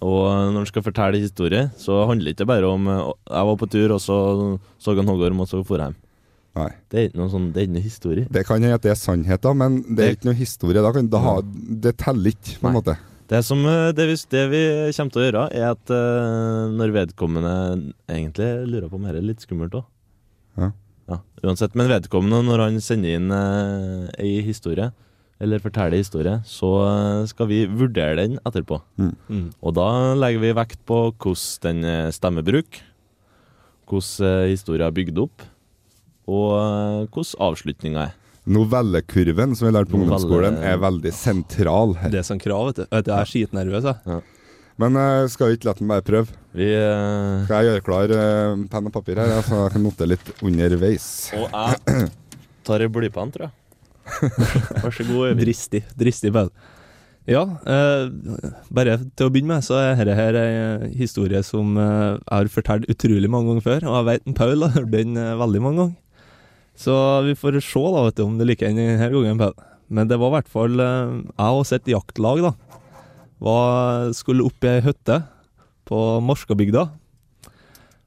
Og 0.00 0.52
når 0.52 0.60
en 0.60 0.66
skal 0.66 0.82
fortelle 0.84 1.18
historie, 1.20 1.70
så 1.80 2.06
handler 2.06 2.30
det 2.30 2.36
ikke 2.36 2.46
bare 2.50 2.68
om 2.70 2.86
eh, 2.86 3.12
Jeg 3.30 3.46
var 3.50 3.56
på 3.56 3.70
tur, 3.70 3.94
og 3.96 4.00
så 4.00 4.60
så 4.78 4.96
en 4.98 5.06
hoggorm, 5.08 5.40
og 5.40 5.48
så 5.48 5.64
for 5.66 5.78
jeg 5.78 5.90
hjem. 5.90 5.96
Nei. 6.56 6.70
Det 6.88 6.98
er 6.98 7.08
ikke 7.10 7.20
noe 7.20 7.32
sånn, 7.32 7.50
det 7.52 7.60
er 7.60 7.66
ikke 7.66 7.76
noe 7.76 7.84
historie. 7.84 8.28
Det 8.32 8.46
kan 8.48 8.62
hende 8.62 8.78
at 8.78 8.86
det 8.86 8.92
er 8.94 8.98
sannheten, 9.00 9.58
men 9.60 9.76
det 9.82 9.90
er 9.92 10.08
Det- 10.08 10.16
ikke 10.16 10.30
noe 10.30 10.38
historie. 10.40 10.82
Da 10.82 10.92
kan, 10.92 11.08
da 11.12 11.18
ha, 11.20 11.34
det 11.42 11.96
teller 12.00 12.32
ikke, 12.32 12.56
på 12.60 12.66
en 12.66 12.72
Nei. 12.72 12.80
måte. 12.80 12.96
Det, 13.28 13.44
som, 13.44 13.58
eh, 13.66 13.92
det, 13.92 14.06
vi, 14.06 14.16
det 14.30 14.44
vi 14.50 14.62
kommer 14.96 15.12
til 15.12 15.22
å 15.22 15.26
gjøre, 15.26 15.44
er 15.52 15.70
at 15.74 15.90
eh, 15.90 16.76
når 16.78 16.92
vedkommende 16.94 17.54
Egentlig 18.08 18.50
lurer 18.70 18.88
på 18.88 18.94
om 18.94 19.02
dette 19.02 19.18
er 19.18 19.26
litt 19.26 19.42
skummelt 19.42 19.74
òg. 19.74 19.84
Ja. 20.56 20.70
Ja, 21.08 21.18
uansett. 21.44 21.74
Men 21.74 21.88
vedkommende, 21.90 22.42
når 22.46 22.62
han 22.64 22.80
sender 22.80 23.14
inn 23.14 23.30
uh, 23.30 24.08
ei 24.18 24.40
historie, 24.42 24.90
eller 25.42 25.60
forteller 25.60 26.00
historie, 26.00 26.38
så 26.48 26.70
eh, 26.86 27.26
skal 27.28 27.48
vi 27.50 27.58
vurdere 27.68 28.16
den 28.22 28.38
etterpå. 28.48 28.78
Mm. 28.96 29.50
Og 29.60 29.74
da 29.76 29.88
legger 30.16 30.40
vi 30.40 30.54
vekt 30.56 30.80
på 30.88 31.00
hvordan 31.12 31.66
den 31.66 31.84
eh, 31.90 32.12
stemmebruk, 32.14 32.78
hvordan 33.90 34.30
eh, 34.30 34.54
historien 34.54 34.86
er 34.88 34.96
bygd 34.96 35.20
opp, 35.26 35.44
og 36.26 36.46
eh, 36.58 37.02
hvordan 37.14 37.42
avslutninga 37.48 38.06
er. 38.08 38.14
Novellekurven 38.46 39.56
som 39.58 39.66
vi 39.66 39.72
lærte 39.74 39.90
på 39.90 39.98
Novelle- 39.98 40.20
ungdomsskolen, 40.20 40.58
er 40.62 40.78
veldig 40.78 41.12
sentral 41.14 41.96
her. 41.98 42.12
Det 42.14 42.20
er 42.20 42.26
sånn 42.28 42.42
krav, 42.42 42.68
vet 42.68 42.82
du. 42.82 42.84
Vet 42.94 43.08
du, 43.08 43.10
Jeg 43.10 43.18
er 43.18 43.30
skitnervøs, 43.32 43.88
jeg. 43.90 44.20
Men 44.76 44.98
uh, 45.00 45.24
skal 45.32 45.50
vi 45.50 45.56
ikke 45.56 45.70
la 45.70 45.74
den 45.78 45.90
bare 45.90 46.04
prøve? 46.04 46.36
Vi 46.54 46.68
uh... 46.76 47.42
Skal 47.48 47.64
jeg 47.64 47.72
gjøre 47.72 47.84
klar 47.86 48.12
uh, 48.12 48.64
penn 48.70 48.90
og 48.90 48.94
papir 48.94 49.18
her, 49.22 49.32
ja, 49.32 49.40
så 49.42 49.64
jeg 49.64 49.74
kan 49.74 49.86
notere 49.86 50.12
litt 50.12 50.30
underveis? 50.44 51.06
Og 51.38 51.46
jeg 51.48 52.10
tar 52.68 52.84
ei 52.84 52.90
blypenn, 52.92 53.32
tror 53.34 53.48
jeg. 53.48 53.54
Vær 54.84 54.94
så 54.94 55.06
god. 55.08 55.22
Øyvind. 55.32 55.42
Dristig. 55.42 55.82
Dristig 55.98 56.32
penn. 56.36 56.52
Ja, 57.26 57.40
eh, 57.66 58.06
bare 58.70 59.00
til 59.18 59.26
å 59.26 59.32
begynne 59.34 59.56
med, 59.56 59.64
så 59.66 59.80
er 59.80 59.96
dette 59.98 60.14
her 60.14 60.36
ei 60.38 60.90
historie 60.94 61.40
som 61.42 61.72
eh, 61.74 62.12
jeg 62.20 62.30
har 62.30 62.50
fortalt 62.54 62.86
utrolig 62.92 63.30
mange 63.32 63.50
ganger 63.50 63.64
før, 63.64 63.86
og 63.90 63.96
jeg 63.96 64.06
vet 64.12 64.28
en 64.30 64.36
Paul 64.38 64.62
har 64.62 64.74
hørt 64.78 64.92
den 64.92 65.18
eh, 65.18 65.32
veldig 65.40 65.62
mange 65.64 65.80
ganger. 65.80 65.96
Så 66.76 66.94
vi 67.24 67.34
får 67.38 67.60
se 67.64 67.80
da, 67.80 68.04
vet 68.06 68.18
du, 68.18 68.26
om 68.26 68.36
det 68.38 68.48
liker 68.50 68.68
en 68.68 68.78
denne 68.80 69.08
gangen. 69.12 69.40
Men 69.88 70.10
det 70.10 70.18
var 70.20 70.32
i 70.32 70.36
hvert 70.36 70.52
fall 70.52 70.82
eh, 70.82 71.16
jeg 71.32 71.60
og 71.60 71.66
sitt 71.68 71.88
jaktlag, 71.90 72.42
da. 72.44 72.52
Var, 73.46 74.12
skulle 74.16 74.46
opp 74.46 74.64
i 74.64 74.70
ei 74.76 74.84
hytte 74.84 75.20
på 75.88 76.00
Marskabygda. 76.24 76.86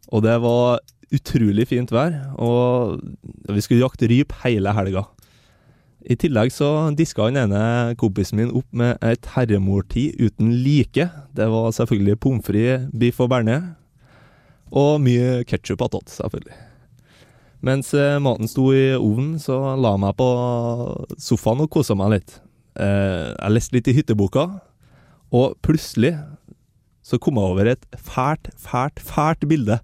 Og 0.10 0.26
det 0.26 0.36
var 0.44 0.82
utrolig 1.14 1.66
fint 1.70 1.90
vær, 1.94 2.14
og 2.38 3.00
vi 3.50 3.62
skulle 3.66 3.82
jakte 3.82 4.10
ryp 4.10 4.34
hele 4.44 4.74
helga. 4.78 5.08
I 6.00 6.16
tillegg 6.16 6.54
så 6.54 6.70
diska 6.96 7.28
han 7.28 7.38
ene 7.38 7.96
kompisen 8.00 8.40
min 8.40 8.54
opp 8.56 8.70
med 8.72 9.02
et 9.06 9.26
herremåltid 9.34 10.22
uten 10.22 10.54
like. 10.64 11.10
Det 11.36 11.50
var 11.52 11.76
selvfølgelig 11.76 12.22
pommes 12.24 12.46
frites, 12.46 12.88
biff 12.94 13.20
og 13.20 13.34
bearnés. 13.34 13.74
Og 14.70 15.00
mye 15.02 15.44
ketsjup 15.50 15.82
attåt, 15.82 16.14
selvfølgelig. 16.14 16.69
Mens 17.66 17.92
eh, 17.94 18.18
maten 18.24 18.48
sto 18.48 18.70
i 18.72 18.94
ovnen, 18.96 19.36
så 19.42 19.58
la 19.76 19.94
jeg 19.96 20.04
meg 20.06 20.16
på 20.20 20.28
sofaen 21.20 21.66
og 21.66 21.72
kosa 21.74 21.98
meg 22.00 22.14
litt. 22.16 22.38
Eh, 22.80 23.34
jeg 23.36 23.56
leste 23.56 23.76
litt 23.76 23.90
i 23.92 23.96
hytteboka, 23.98 24.46
og 25.36 25.58
plutselig 25.66 26.14
så 27.04 27.20
kom 27.20 27.40
jeg 27.40 27.52
over 27.52 27.72
et 27.72 27.86
fælt, 27.98 28.52
fælt, 28.60 29.02
fælt 29.04 29.44
bilde. 29.50 29.80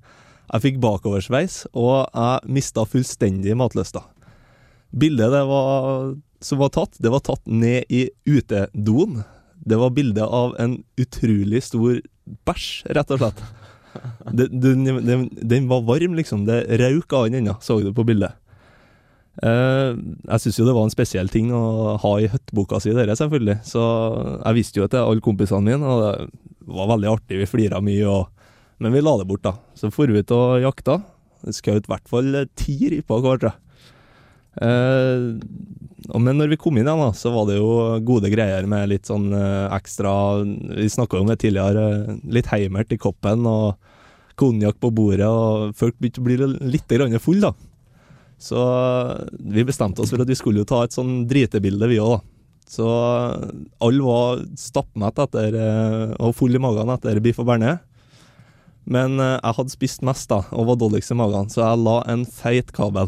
Jeg 0.46 0.64
fikk 0.64 0.80
bakoversveis, 0.84 1.66
og 1.74 2.06
jeg 2.14 2.56
mista 2.56 2.86
fullstendig 2.88 3.58
matlysta. 3.60 4.06
Bildet 4.96 5.34
det 5.34 5.44
var, 5.50 6.14
som 6.40 6.62
var 6.62 6.72
tatt, 6.72 6.96
det 7.02 7.12
var 7.12 7.24
tatt 7.26 7.44
ned 7.50 7.90
i 7.92 8.06
utedoen. 8.30 9.24
Det 9.66 9.80
var 9.82 9.96
bilde 9.98 10.24
av 10.24 10.56
en 10.62 10.78
utrolig 11.02 11.64
stor 11.66 12.00
bæsj, 12.48 12.70
rett 12.96 13.12
og 13.12 13.20
slett. 13.20 13.42
Den, 14.32 14.62
den, 14.62 15.30
den, 15.36 15.70
var 15.70 15.86
varm, 15.88 16.18
liksom. 16.18 16.46
Det 16.48 16.64
røk 16.82 17.14
av 17.14 17.30
den 17.30 17.42
ennå, 17.42 17.58
så 17.64 17.80
du 17.82 17.92
på 17.96 18.06
bildet. 18.08 18.36
Uh, 19.36 19.98
jeg 20.30 20.46
syns 20.46 20.62
jo 20.62 20.66
det 20.68 20.76
var 20.78 20.86
en 20.88 20.94
spesiell 20.94 21.28
ting 21.28 21.50
å 21.52 21.96
ha 22.00 22.12
i 22.24 22.30
høttboka 22.32 22.80
si, 22.84 22.94
dere, 22.96 23.18
selvfølgelig. 23.20 23.60
Så 23.68 23.84
jeg 24.40 24.60
visste 24.60 24.82
jo 24.82 24.88
til 24.92 25.04
alle 25.04 25.26
kompisene 25.26 25.66
mine, 25.66 25.84
og 25.84 26.06
det 26.06 26.78
var 26.78 26.94
veldig 26.94 27.12
artig. 27.12 27.42
Vi 27.42 27.50
flira 27.50 27.82
mye, 27.84 28.08
og, 28.08 28.48
men 28.84 28.96
vi 28.96 29.04
la 29.04 29.18
det 29.20 29.28
bort, 29.30 29.44
da. 29.46 29.58
Så 29.78 29.92
for 29.94 30.12
vi 30.12 30.24
ut 30.24 30.36
og 30.36 30.64
jakta. 30.64 31.02
Skjøt 31.46 31.86
i 31.86 31.92
hvert 31.92 32.10
fall 32.10 32.42
ti 32.58 32.80
ryper 32.90 33.22
hver, 33.22 33.42
tror 33.42 33.52
jeg. 33.52 33.65
Eh, 34.62 35.36
men 36.16 36.38
når 36.38 36.52
vi 36.54 36.60
kom 36.62 36.78
inn 36.78 36.86
igjen, 36.86 37.02
da, 37.02 37.12
så 37.18 37.32
var 37.34 37.48
det 37.50 37.58
jo 37.58 37.70
gode 38.06 38.30
greier 38.32 38.68
med 38.70 38.92
litt 38.92 39.10
sånn 39.10 39.32
eh, 39.36 39.74
ekstra 39.76 40.14
Vi 40.46 40.88
snakka 40.92 41.20
om 41.20 41.32
det 41.32 41.40
tidligere. 41.42 41.86
eh, 42.06 42.20
Litt 42.38 42.52
heimert 42.54 42.94
i 42.94 43.00
koppen 43.02 43.48
og 43.50 43.76
konjakk 44.40 44.80
på 44.84 44.92
bordet, 44.92 45.28
og 45.28 45.76
folk 45.80 45.96
begynte 46.00 46.20
å 46.22 46.26
bli 46.28 46.38
litt 46.76 47.22
full 47.24 47.40
da. 47.40 47.54
Så 48.38 48.60
vi 49.40 49.64
bestemte 49.64 50.04
oss 50.04 50.12
for 50.12 50.20
at 50.22 50.28
vi 50.28 50.36
skulle 50.36 50.60
jo 50.60 50.68
ta 50.68 50.84
et 50.84 50.92
sånn 50.92 51.24
dritebilde, 51.26 51.88
vi 51.88 52.02
òg, 52.04 52.18
da. 52.18 52.22
Så 52.68 52.84
alle 53.80 54.04
var 54.04 54.42
stappmette 54.60 55.24
etter 55.24 55.56
og 56.20 56.36
full 56.36 56.58
i 56.58 56.60
magen 56.60 56.92
etter 56.92 57.22
biff 57.24 57.40
og 57.40 57.48
bearnés. 57.48 57.80
Men 58.84 59.16
jeg 59.16 59.56
hadde 59.56 59.72
spist 59.72 60.04
mest 60.04 60.28
da, 60.28 60.42
og 60.52 60.68
var 60.68 60.82
dårligst 60.84 61.16
i 61.16 61.20
magen, 61.22 61.48
så 61.48 61.64
jeg 61.64 61.86
la 61.86 62.02
en 62.12 62.26
feit 62.28 62.76
kabel. 62.76 63.08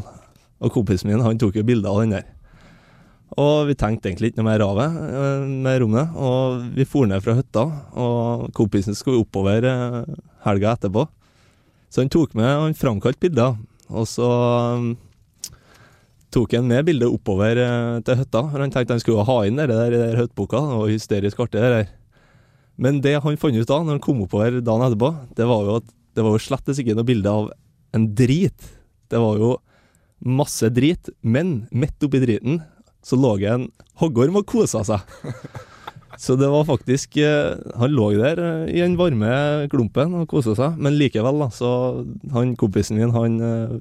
Og 0.64 0.74
kompisen 0.74 1.12
min 1.12 1.22
han 1.22 1.40
tok 1.40 1.60
jo 1.60 1.66
bilde 1.68 1.90
av 1.90 2.02
den 2.02 2.16
der. 2.18 2.26
Og 3.38 3.68
vi 3.68 3.76
tenkte 3.78 4.10
egentlig 4.10 4.32
ikke 4.32 4.40
noe 4.40 4.48
mer 4.48 4.64
av 4.64 4.78
det 4.80 4.88
eh, 4.88 5.50
med 5.66 5.82
rommet, 5.84 6.14
og 6.16 6.62
vi 6.78 6.86
for 6.88 7.10
ned 7.10 7.22
fra 7.26 7.36
hytta. 7.38 7.66
Og 8.00 8.48
kompisen 8.58 8.96
skulle 8.98 9.22
oppover 9.22 9.68
eh, 9.68 10.00
helga 10.48 10.74
etterpå. 10.78 11.04
Så 11.92 12.02
han 12.04 12.12
tok 12.14 12.34
med, 12.38 12.48
han 12.48 12.78
framkalte 12.78 13.22
bilder. 13.28 13.60
Og 13.88 14.08
så 14.10 14.28
um, 14.28 14.90
tok 16.36 16.58
han 16.58 16.68
med 16.68 16.88
bildet 16.88 17.12
oppover 17.12 17.60
eh, 17.62 18.00
til 18.08 18.20
hytta, 18.24 18.44
for 18.48 18.64
han 18.64 18.74
tenkte 18.74 18.98
han 18.98 19.04
skulle 19.04 19.28
ha 19.28 19.38
inn 19.48 19.60
det 19.60 19.70
der 19.72 19.96
i 19.96 20.02
hytteboka. 20.18 20.64
Det 20.64 20.82
var 20.82 20.96
hysterisk 20.96 21.46
artig, 21.46 21.62
det 21.62 21.76
der. 21.76 21.94
Men 22.78 23.00
det 23.02 23.16
han 23.24 23.40
fant 23.42 23.58
ut 23.58 23.70
da, 23.70 23.80
når 23.84 23.98
han 23.98 24.04
kom 24.04 24.26
oppover 24.26 24.60
dagen 24.62 24.88
etterpå, 24.88 25.14
det 25.38 25.48
var 25.50 25.64
jo 25.68 25.78
at 25.82 25.94
det 26.18 26.26
var 26.26 26.34
jo 26.34 26.42
slettes 26.42 26.80
ikke 26.82 26.96
noe 26.98 27.06
bilde 27.06 27.30
av 27.30 27.52
en 27.94 28.12
drit. 28.18 28.70
Det 29.12 29.20
var 29.22 29.38
jo 29.42 29.56
masse 30.24 30.70
drit, 30.74 31.10
men 31.22 31.68
midt 31.72 32.04
oppi 32.04 32.22
driten 32.24 32.62
så 33.06 33.18
lå 33.20 33.38
en 33.48 33.68
hoggorm 34.02 34.40
og 34.42 34.48
kosa 34.50 34.84
seg. 34.88 35.04
Så 36.18 36.34
det 36.34 36.48
var 36.50 36.64
faktisk 36.66 37.20
eh, 37.22 37.58
Han 37.78 37.94
lå 37.94 38.10
der 38.18 38.40
eh, 38.42 38.72
i 38.74 38.82
den 38.82 38.96
varme 38.98 39.68
klumpen 39.70 40.16
og 40.18 40.26
kosa 40.32 40.56
seg, 40.58 40.80
men 40.82 40.98
likevel, 40.98 41.44
da, 41.44 41.52
så 41.54 41.70
han 42.34 42.56
kompisen 42.58 42.98
min, 42.98 43.14
han 43.14 43.36
eh, 43.38 43.76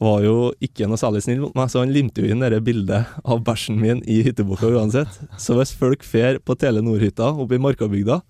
var 0.00 0.24
jo 0.24 0.34
ikke 0.62 0.88
noe 0.90 0.98
særlig 0.98 1.22
snill 1.22 1.44
mot 1.44 1.54
meg, 1.54 1.70
så 1.70 1.84
han 1.84 1.94
limte 1.94 2.24
jo 2.24 2.34
inn 2.34 2.42
det 2.42 2.58
bildet 2.66 3.14
av 3.22 3.44
bæsjen 3.46 3.78
min 3.78 4.02
i 4.10 4.20
hytteboka 4.26 4.72
uansett. 4.74 5.20
Så 5.38 5.54
hvis 5.58 5.74
folk 5.78 6.02
fer 6.06 6.40
på 6.42 6.58
Telenor-hytta 6.58 7.30
oppe 7.30 7.58
i 7.58 7.62
Markabygda, 7.62 8.20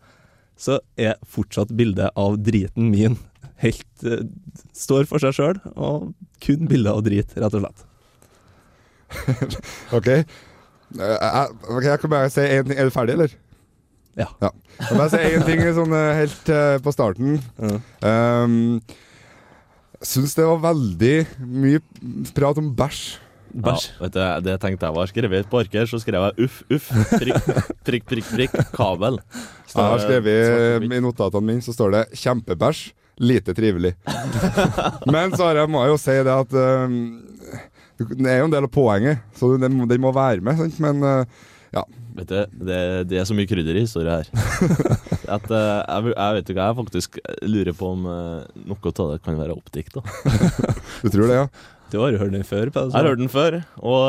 så 0.61 0.81
er 1.01 1.17
fortsatt 1.25 1.73
bildet 1.77 2.13
av 2.21 2.37
driten 2.45 2.93
min 2.93 3.17
helt 3.65 4.07
uh, 4.07 4.25
Står 4.77 5.09
for 5.11 5.23
seg 5.23 5.37
sjøl, 5.37 5.61
og 5.77 6.11
kun 6.43 6.69
bilder 6.71 6.97
og 6.97 7.05
drit, 7.07 7.35
rett 7.37 7.57
og 7.59 7.65
slett. 7.65 7.85
OK. 9.97 10.09
Uh, 10.11 11.05
okay. 11.05 11.47
ok, 11.69 11.85
jeg 11.87 12.03
kan 12.03 12.13
bare 12.17 12.33
si 12.33 12.47
én 12.47 12.67
ting. 12.67 12.79
Er 12.79 12.89
du 12.89 12.95
ferdig, 12.95 13.19
eller? 13.19 13.37
Ja. 14.19 14.31
Jeg 14.41 14.89
kan 14.89 14.99
bare 14.99 15.11
si 15.13 15.23
én 15.37 15.47
ting 15.47 15.63
sånn 15.77 15.95
helt 15.95 16.53
uh, 16.53 16.77
på 16.83 16.95
starten. 16.97 17.39
Ja. 17.61 17.79
Um, 18.47 18.81
Syns 20.01 20.33
det 20.33 20.47
var 20.49 20.63
veldig 20.63 21.17
mye 21.45 21.81
prat 22.33 22.57
om 22.57 22.71
bæsj. 22.73 23.03
Ja, 23.51 23.75
vet 23.99 24.15
du, 24.15 24.21
det 24.47 24.55
tenkte 24.63 24.87
jeg 24.87 24.95
var 24.97 25.09
skrevet 25.11 25.49
på 25.51 25.59
arket, 25.61 25.91
så 25.91 25.99
skrev 26.01 26.29
jeg 26.29 26.47
uff, 26.47 26.61
uff, 26.71 26.87
prikk, 27.19 27.49
prikk, 27.89 28.07
prikk, 28.09 28.31
prikk, 28.31 28.55
kabel. 28.73 29.19
Jeg 29.75 29.83
har 29.83 30.01
skrevet 30.01 30.87
i 30.87 31.01
notatene 31.03 31.47
mine 31.51 31.65
så 31.65 31.75
står 31.75 31.97
det 31.97 32.03
'kjempebæsj', 32.15 32.93
lite 33.21 33.55
trivelig. 33.57 33.95
Men 35.15 35.37
så 35.37 35.51
har 35.51 35.63
jeg, 35.63 35.71
må 35.73 35.85
jeg 35.85 35.95
jo 35.95 36.01
si 36.01 36.17
det 36.27 36.35
at 36.35 36.57
um, 36.57 36.99
det 38.01 38.33
er 38.33 38.41
jo 38.41 38.49
en 38.49 38.55
del 38.55 38.67
av 38.67 38.73
poenget, 38.73 39.25
så 39.37 39.53
den, 39.61 39.83
den 39.89 40.03
må 40.03 40.13
være 40.17 40.41
med. 40.45 40.57
Sant? 40.61 40.81
Men 40.83 41.05
uh, 41.05 41.49
Vet 42.21 42.31
du, 42.31 42.65
det, 42.67 42.79
det 43.11 43.21
er 43.21 43.27
så 43.29 43.35
mye 43.37 43.49
krydder 43.49 43.77
i 43.79 43.85
historien 43.85 44.21
her. 44.21 44.31
At, 45.37 45.47
uh, 45.47 45.81
jeg, 45.81 46.13
jeg 46.13 46.37
vet 46.37 46.53
ikke, 46.53 46.65
jeg 46.65 46.79
faktisk 46.81 47.19
lurer 47.47 47.77
på 47.77 47.93
om 47.95 48.09
uh, 48.09 48.41
noe 48.67 48.91
av 48.91 49.13
det 49.13 49.21
kan 49.25 49.39
være 49.39 49.55
oppdikta. 49.55 50.03
du 51.05 51.09
tror 51.09 51.31
det, 51.31 51.37
ja? 51.39 51.45
Du 51.91 52.01
har 52.03 52.19
hørt 52.19 52.35
den 52.35 52.47
før? 52.47 52.71
Jeg 52.71 52.95
har 52.95 53.09
hørt 53.09 53.23
den 53.23 53.31
før, 53.31 53.61
og 53.83 54.03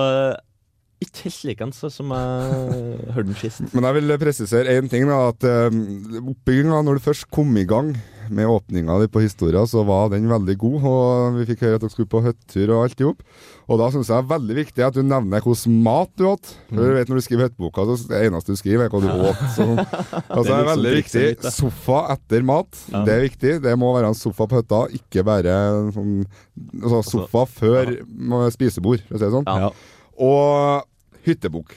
ikke 1.01 1.25
helt 1.25 1.43
likeens 1.49 1.83
som 1.93 2.13
jeg 2.13 3.11
hørte 3.15 3.27
den 3.27 3.37
sist. 3.39 3.63
Men 3.73 3.87
jeg 3.87 3.97
vil 3.99 4.17
presisere 4.21 4.77
én 4.77 4.89
ting. 4.91 5.07
da, 5.09 5.31
at 5.31 5.45
um, 5.73 6.31
Oppbygginga, 6.33 6.81
når 6.85 6.99
du 6.99 7.05
først 7.09 7.29
kom 7.33 7.55
i 7.57 7.65
gang 7.65 7.95
med 8.31 8.47
åpninga 8.47 8.95
di 9.01 9.07
på 9.11 9.19
historia, 9.19 9.65
så 9.67 9.83
var 9.83 10.11
den 10.13 10.29
veldig 10.29 10.55
god. 10.61 10.83
og 10.87 11.39
Vi 11.39 11.47
fikk 11.49 11.65
høre 11.65 11.79
at 11.79 11.83
dere 11.83 11.93
skulle 11.93 12.11
på 12.11 12.21
hyttetur 12.23 12.71
og 12.71 12.83
alt 12.85 13.01
i 13.01 13.07
hop. 13.07 13.23
Og 13.71 13.79
da 13.79 13.87
syns 13.91 14.11
jeg 14.11 14.15
det 14.15 14.23
er 14.23 14.29
veldig 14.31 14.57
viktig 14.57 14.85
at 14.85 14.95
du 14.95 15.01
nevner 15.03 15.43
hvordan 15.43 15.79
mat 15.85 16.11
du 16.19 16.25
åt. 16.29 16.51
For 16.69 16.79
du 16.79 16.95
vet 16.95 17.11
Når 17.11 17.19
du 17.19 17.25
skriver 17.25 17.49
hytteboka, 17.49 17.85
så 17.87 18.11
det 18.11 18.21
eneste 18.27 18.55
du 18.55 18.59
skriver, 18.59 18.85
er 18.85 18.93
hva 18.93 19.01
du 19.03 19.09
åt. 19.11 19.41
Så, 19.55 19.67
altså, 20.35 20.45
det 20.47 20.53
er 20.53 20.61
liksom 20.61 20.69
veldig 20.71 20.93
viktig. 20.97 21.25
Sofa 21.57 22.03
etter 22.15 22.45
mat, 22.47 22.83
det 22.93 23.15
er 23.15 23.25
viktig. 23.25 23.55
Det 23.65 23.73
må 23.79 23.91
være 23.97 24.13
en 24.13 24.21
sofa 24.21 24.47
på 24.47 24.61
hytta, 24.61 24.83
ikke 25.01 25.25
bare 25.27 25.57
sånn, 25.97 26.21
altså, 26.81 27.01
sofa 27.09 27.47
før 27.49 27.97
spisebord, 28.53 29.03
for 29.09 29.17
å 29.17 29.21
si 29.21 29.27
det 29.27 29.33
sånn. 29.35 29.51
Ja. 29.51 29.73
Og 30.21 30.87
hyttebok. 31.25 31.73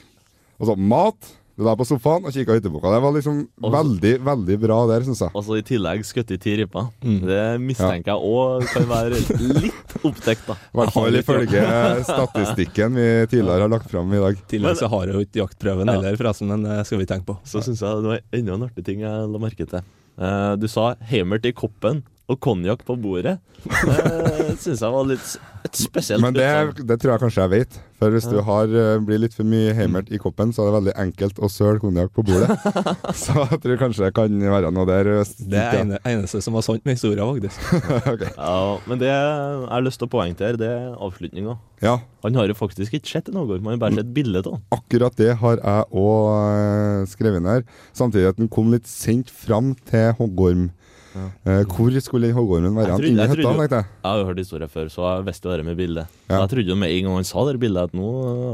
Altså 0.59 0.75
mat. 0.79 1.33
Du 1.55 1.63
var 1.63 1.77
på 1.79 1.85
sofaen 1.87 2.25
og 2.27 2.33
kikka 2.35 2.57
hytteboka. 2.57 2.89
Det 2.91 2.97
var 2.99 3.13
liksom 3.15 3.37
også, 3.63 3.69
veldig, 3.71 4.09
veldig 4.27 4.55
bra 4.59 4.79
der, 4.89 5.05
syns 5.07 5.21
jeg. 5.23 5.31
Og 5.39 5.43
så 5.47 5.55
i 5.55 5.61
tillegg 5.63 6.01
skutt 6.03 6.33
i 6.35 6.37
ti 6.43 6.55
ryper. 6.59 6.89
Mm. 6.99 7.21
Det 7.29 7.43
mistenker 7.63 8.11
jeg 8.11 8.27
òg 8.27 8.65
kan 8.73 8.87
være 8.89 9.21
litt 9.63 9.93
oppdekt, 10.03 10.43
da. 10.49 10.57
I 10.59 10.79
hvert 10.81 10.91
fall 10.97 11.15
ifølge 11.21 11.61
statistikken 12.09 12.97
vi 12.99 13.07
tidligere 13.31 13.63
har 13.65 13.71
lagt 13.71 13.87
fram 13.91 14.11
i 14.11 14.19
dag. 14.19 14.35
I 14.35 14.49
tillegg 14.51 14.81
så 14.81 14.89
har 14.91 15.05
jeg 15.07 15.15
jo 15.15 15.23
ikke 15.29 15.41
jaktprøven 15.45 15.87
Ja. 15.87 15.95
heller, 15.95 16.17
forresten, 16.19 16.51
men 16.51 16.67
det 16.67 16.81
skal 16.89 16.99
vi 16.99 17.07
tenke 17.13 17.29
på. 17.31 17.37
Så 17.47 17.63
syns 17.63 17.79
jeg 17.85 18.03
det 18.03 18.11
var 18.11 18.25
enda 18.41 18.57
en 18.59 18.67
artig 18.67 18.85
ting 18.91 19.05
jeg 19.05 19.31
la 19.31 19.41
merke 19.47 19.69
til. 19.71 19.87
Eh, 20.19 20.51
du 20.59 20.67
sa 20.71 20.95
'Heimert 21.07 21.45
i 21.47 21.53
koppen' 21.55 22.03
og 22.27 22.39
konjakk 22.41 22.81
på 22.87 22.95
bordet. 22.97 23.37
Det 23.65 24.55
syns 24.61 24.81
jeg 24.81 24.93
var 24.93 25.05
litt 25.09 25.35
et 25.65 25.77
spesielt 25.79 26.21
Men 26.21 26.35
det, 26.35 26.47
det 26.85 26.97
tror 27.01 27.15
jeg 27.15 27.21
kanskje 27.23 27.43
jeg 27.45 27.51
vet. 27.51 27.77
For 27.95 28.11
hvis 28.13 28.25
du 28.29 28.35
har, 28.43 28.69
eh, 28.69 28.97
blir 29.01 29.21
litt 29.23 29.33
for 29.33 29.47
mye 29.47 29.71
heimert 29.73 30.09
i 30.13 30.19
koppen, 30.21 30.51
så 30.53 30.61
er 30.61 30.67
det 30.67 30.75
veldig 30.75 30.93
enkelt 31.05 31.39
å 31.41 31.49
søle 31.49 31.79
konjakk 31.81 32.11
på 32.17 32.25
bordet. 32.27 32.57
så 33.23 33.45
jeg 33.49 33.61
tror 33.63 33.79
kanskje 33.79 34.03
det 34.05 34.11
kan 34.17 34.35
være 34.51 34.69
noe 34.75 34.85
der. 34.89 35.09
eh, 35.15 35.31
Det 35.53 35.61
er 35.61 35.79
ene, 35.79 35.99
eneste 36.11 36.41
som 36.43 36.57
var 36.57 36.65
sant 36.67 36.85
med 36.85 36.97
historien, 36.99 37.25
faktisk. 37.25 37.61
okay. 38.13 38.29
Ja, 38.35 38.77
men 38.89 39.01
det 39.01 39.09
jeg 39.09 39.65
har 39.71 39.85
lyst 39.85 40.01
til 40.01 40.09
å 40.09 40.13
poengtere, 40.13 40.59
det 40.61 40.69
er 40.69 40.91
avslutninga. 40.97 41.57
Ja, 41.85 41.97
Han 42.25 42.37
har 42.39 42.49
jo 42.49 42.57
faktisk 42.57 42.93
ikke 42.97 43.09
sett 43.09 43.27
hoggorm, 43.33 43.65
han 43.69 43.77
har 43.77 43.83
bare 43.85 43.99
sett 44.01 44.13
bilde 44.13 44.41
av 44.41 44.47
den. 44.49 44.61
akkurat 44.73 45.17
det 45.17 45.33
har 45.41 45.59
jeg 45.61 45.89
òg 46.01 47.09
skrevet 47.11 47.41
ned 47.45 47.59
her. 47.59 47.67
Samtidig 47.93 48.31
at 48.33 48.41
den 48.41 48.49
kom 48.51 48.73
litt 48.73 48.89
sent 48.89 49.29
fram 49.33 49.73
til 49.89 50.11
hoggorm. 50.19 50.69
Ja. 51.15 51.25
Eh, 51.47 51.61
hvor 51.71 51.93
skulle 52.03 52.27
den 52.27 52.35
hoggormen 52.35 52.75
være? 52.75 52.95
Jeg 52.99 53.13
i 53.13 53.15
jeg 53.15 53.29
hytta, 53.31 53.51
tenkte 53.55 53.77
jeg. 53.79 53.85
Jeg 53.85 54.09
har 54.11 54.17
jo 54.19 54.25
hørt 54.27 54.39
historien 54.41 54.71
før, 54.73 54.89
så 54.91 55.05
jeg 55.15 55.25
visste 55.29 55.47
jo 55.47 55.55
det 55.55 55.65
med 55.65 55.77
bildet. 55.79 56.07
Ja. 56.27 56.39
Jeg 56.41 56.49
trodde 56.51 56.67
jo 56.73 56.75
med 56.81 56.91
en 56.91 57.05
gang 57.07 57.15
han 57.21 57.27
sa 57.29 57.45
det 57.47 57.59
bildet, 57.61 57.83
at 57.89 57.93
nå, 57.95 58.09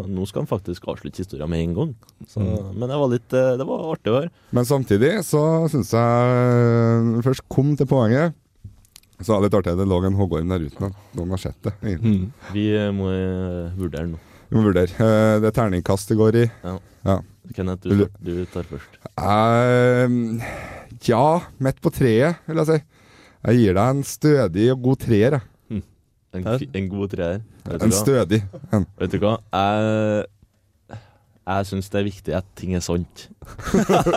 nå 0.08 0.28
skal 0.30 0.43
han 0.43 0.50
faktisk 0.52 0.86
avslutte 0.93 1.24
historien 1.24 1.50
med 1.50 1.63
en 1.65 1.74
gang. 1.80 1.95
Så, 2.30 2.43
Men 2.78 2.86
det 2.93 3.00
var 3.02 3.10
litt 3.15 3.34
eh, 3.34 3.56
Det 3.58 3.65
var 3.67 3.88
artig 3.95 4.13
å 4.13 4.19
høre. 4.19 4.32
Men 4.54 4.69
samtidig 4.69 5.12
så 5.26 5.41
syns 5.74 5.91
jeg 5.97 7.24
først 7.26 7.47
kom 7.50 7.74
til 7.80 7.89
poenget, 7.89 8.38
så 9.21 9.36
er 9.38 9.43
litt 9.47 9.58
artig 9.58 9.76
det 9.78 9.86
lå 9.89 10.00
en 10.06 10.17
hoggorm 10.17 10.50
der 10.50 10.63
uten 10.69 10.88
at 10.91 11.17
noen 11.17 11.34
har 11.36 11.41
sett 11.41 11.58
det. 11.65 11.74
Mm. 11.82 12.30
Vi 12.54 12.67
eh, 12.78 12.91
må 12.93 13.10
vurdere 13.78 14.08
nå. 14.13 14.21
Vi 14.52 14.58
må 14.60 14.65
vurdere. 14.69 14.91
Det 15.41 15.47
er 15.50 15.54
terningkast 15.56 16.10
det 16.12 16.17
går 16.19 16.38
i. 16.43 16.45
Kenneth, 17.56 17.84
du, 17.84 17.89
Kenneth, 17.89 18.17
du- 18.21 18.34
du 18.41 18.45
tar 18.54 18.63
først. 18.69 18.97
Eh, 19.17 20.70
ja, 21.09 21.41
midt 21.61 21.81
på 21.81 21.91
treet, 21.93 22.41
vil 22.47 22.61
jeg 22.61 22.69
si. 22.69 22.79
Jeg 23.41 23.57
gir 23.57 23.77
deg 23.77 23.95
en 23.95 24.03
stødig 24.05 24.67
og 24.73 24.83
god 24.85 25.01
treer. 25.01 25.39
jeg. 25.39 25.47
En, 26.31 26.45
en 26.47 26.85
god 26.91 27.11
treer. 27.11 27.41
En 27.75 27.91
stødig 27.91 28.39
en. 28.71 28.85
Vet 29.01 29.11
du 29.11 29.17
hva? 29.19 29.33
Jeg, 29.51 30.99
jeg 31.41 31.67
syns 31.67 31.89
det 31.91 31.99
er 31.99 32.07
viktig 32.07 32.35
at 32.37 32.51
ting 32.59 32.77
er 32.77 32.83
sant. 32.85 33.25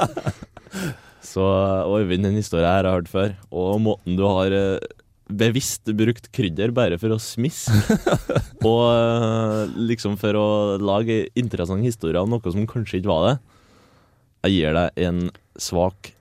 Så 1.25 1.43
Øyvind, 1.89 2.27
den 2.27 2.37
historien 2.39 2.69
her 2.69 2.85
har 2.85 2.91
jeg 2.91 2.99
hørt 3.01 3.11
før. 3.11 3.35
Og 3.51 3.81
måten 3.83 4.19
du 4.19 4.23
har 4.29 4.55
eh, 4.55 4.87
bevisst 5.27 5.89
brukt 5.97 6.29
krydder 6.37 6.71
bare 6.77 6.99
for 7.01 7.17
å 7.17 7.21
smisse. 7.23 7.73
og 8.71 8.83
eh, 8.93 9.75
liksom 9.91 10.19
for 10.21 10.39
å 10.39 10.49
lage 10.79 11.25
interessant 11.35 11.83
historier 11.87 12.21
av 12.23 12.31
noe 12.31 12.55
som 12.55 12.69
kanskje 12.71 13.01
ikke 13.01 13.11
var 13.11 13.27
det. 13.31 13.37
Jeg 14.45 14.59
gir 14.59 14.77
deg 14.77 15.07
en 15.09 15.23
svak 15.57 16.13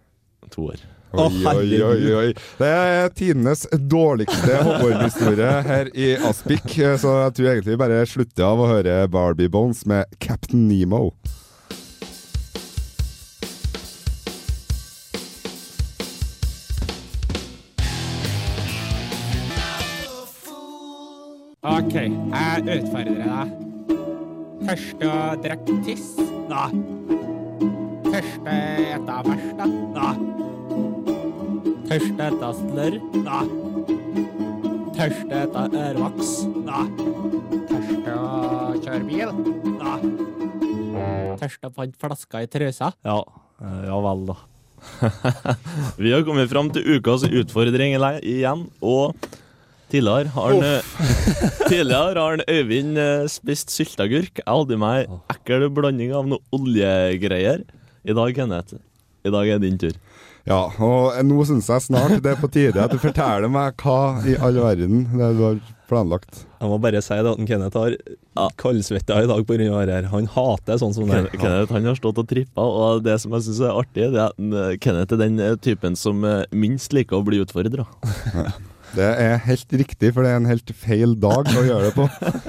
toer. 0.53 0.81
Oi, 1.13 1.45
oi, 1.45 1.81
oi, 1.85 2.13
oi. 2.17 2.29
Det 2.57 2.69
er 2.73 3.11
tidenes 3.13 3.67
dårligste 3.89 4.55
hoggormhistorie 4.65 5.51
her 5.67 5.91
i 5.93 6.15
Aspik, 6.17 6.65
så 6.73 7.11
jeg 7.27 7.35
tror 7.37 7.51
egentlig 7.51 7.75
vi 7.75 7.81
bare 7.83 7.99
slutter 8.09 8.47
av 8.47 8.63
å 8.63 8.69
høre 8.71 8.95
Barbie 9.13 9.51
Bones 9.53 9.83
med 9.85 10.09
Captain 10.17 10.65
Nemo. 10.71 11.11
OK, 21.63 21.93
jeg 21.93 22.81
utfordrer 22.81 23.21
deg. 23.21 23.53
Første 24.65 25.13
å 25.13 25.21
drikke 25.45 25.77
tiss? 25.85 26.09
Nei. 26.49 27.32
Første 28.13 28.55
etter 28.93 29.29
da? 29.57 29.65
Nei. 29.65 30.09
Første 31.89 32.27
ete 32.27 32.51
slørr? 32.59 32.97
Nei. 33.25 33.45
Tørste 34.93 35.39
etter 35.39 35.77
ørevoks? 35.79 36.33
Nei. 36.67 36.83
Tørste 37.71 38.13
å 38.13 38.77
kjøre 38.83 39.01
bil? 39.09 39.33
Nei. 39.79 39.97
Tørste 41.41 41.71
å 41.71 41.73
fant 41.73 41.97
flaska 42.05 42.45
i 42.45 42.51
trusa? 42.53 42.93
Ja. 43.01 43.17
eh, 43.65 43.81
ja 43.89 43.99
vel, 44.05 44.25
da. 44.29 44.37
Vi 46.05 46.13
har 46.13 46.21
kommet 46.27 46.53
fram 46.53 46.69
til 46.75 46.99
ukas 46.99 47.25
utfordring 47.25 47.97
igjen, 47.97 48.67
og 48.77 49.29
tidligere 49.89 50.29
har 50.37 50.53
han, 50.53 50.81
tidligere 51.71 52.03
har 52.05 52.35
han 52.37 52.45
Øyvind 52.45 52.99
eh, 53.01 53.29
spist 53.31 53.73
sylteagurk. 53.73 54.43
Jeg 54.45 54.51
hadde 54.53 54.77
i 54.77 54.83
meg 54.85 55.21
ekkel 55.33 55.71
blanding 55.73 56.13
av 56.13 56.29
noe 56.29 56.45
oljegreier. 56.53 57.65
I 58.03 58.15
dag, 58.17 58.33
Kenneth, 58.35 58.75
i 59.23 59.31
dag 59.31 59.47
er 59.53 59.61
din 59.63 59.77
tur. 59.79 59.93
Ja, 60.43 60.65
og 60.83 61.15
nå 61.23 61.43
syns 61.47 61.69
jeg 61.71 61.85
snart 61.85 62.17
det 62.19 62.33
er 62.33 62.39
på 62.41 62.49
tide 62.51 62.81
at 62.83 62.91
du 62.91 62.97
forteller 62.99 63.47
meg 63.47 63.77
hva 63.79 64.19
i 64.27 64.33
all 64.43 64.57
verden 64.59 65.05
det 65.13 65.23
er 65.29 65.37
du 65.37 65.43
har 65.45 65.61
planlagt. 65.87 66.41
Jeg 66.59 66.67
må 66.67 66.79
bare 66.83 66.99
si 67.03 67.15
det 67.15 67.31
at 67.31 67.45
Kenneth 67.47 67.79
har 67.79 67.95
kaldsvetta 68.59 69.21
i 69.23 69.29
dag 69.29 69.45
pga. 69.47 69.69
det 69.87 69.95
her. 69.95 70.09
Han 70.11 70.27
hater 70.33 70.81
sånn 70.81 70.91
som 70.97 71.07
det. 71.07 71.21
Ken- 71.31 71.39
Kenneth 71.45 71.71
han 71.77 71.87
har 71.87 71.95
stått 71.95 72.19
og 72.19 72.27
trippa, 72.27 72.59
og 72.65 73.03
det 73.07 73.15
som 73.23 73.31
jeg 73.37 73.45
syns 73.47 73.61
er 73.63 73.79
artig, 73.79 74.09
det 74.11 74.19
er 74.19 74.33
at 74.33 74.59
eh, 74.67 74.75
Kenneth 74.83 75.15
er 75.15 75.23
den 75.23 75.39
eh, 75.39 75.55
typen 75.63 75.95
som 75.99 76.23
eh, 76.27 76.43
minst 76.51 76.91
liker 76.95 77.21
å 77.21 77.23
bli 77.27 77.39
utfordra. 77.43 77.87
Det 78.93 79.07
er 79.09 79.39
helt 79.47 79.71
riktig, 79.73 80.11
for 80.13 80.21
det 80.21 80.29
er 80.29 80.35
en 80.37 80.45
helt 80.45 80.69
feil 80.77 81.15
dag 81.17 81.47
å 81.49 81.63
gjøre 81.65 81.87
det 81.87 81.93
på. 81.97 82.03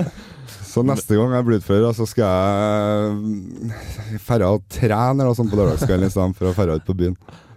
Så 0.75 0.83
neste 0.83 1.15
gang 1.15 1.31
jeg 1.37 1.47
blir 1.47 1.61
utfører, 1.61 1.93
så 1.95 2.07
skal 2.09 2.27
jeg 2.27 4.21
ferde 4.25 4.49
og 4.51 4.65
trene 4.75 5.13
eller 5.15 5.31
noe 5.31 5.39
sånt 5.39 5.53
på 5.53 5.59
lørdagskvelden 5.61 6.11
istedenfor 6.11 6.49
for 6.49 6.51
å 6.51 6.57
ferde 6.57 6.79
ut 6.81 6.89
på 6.89 6.97
byen. 6.99 7.15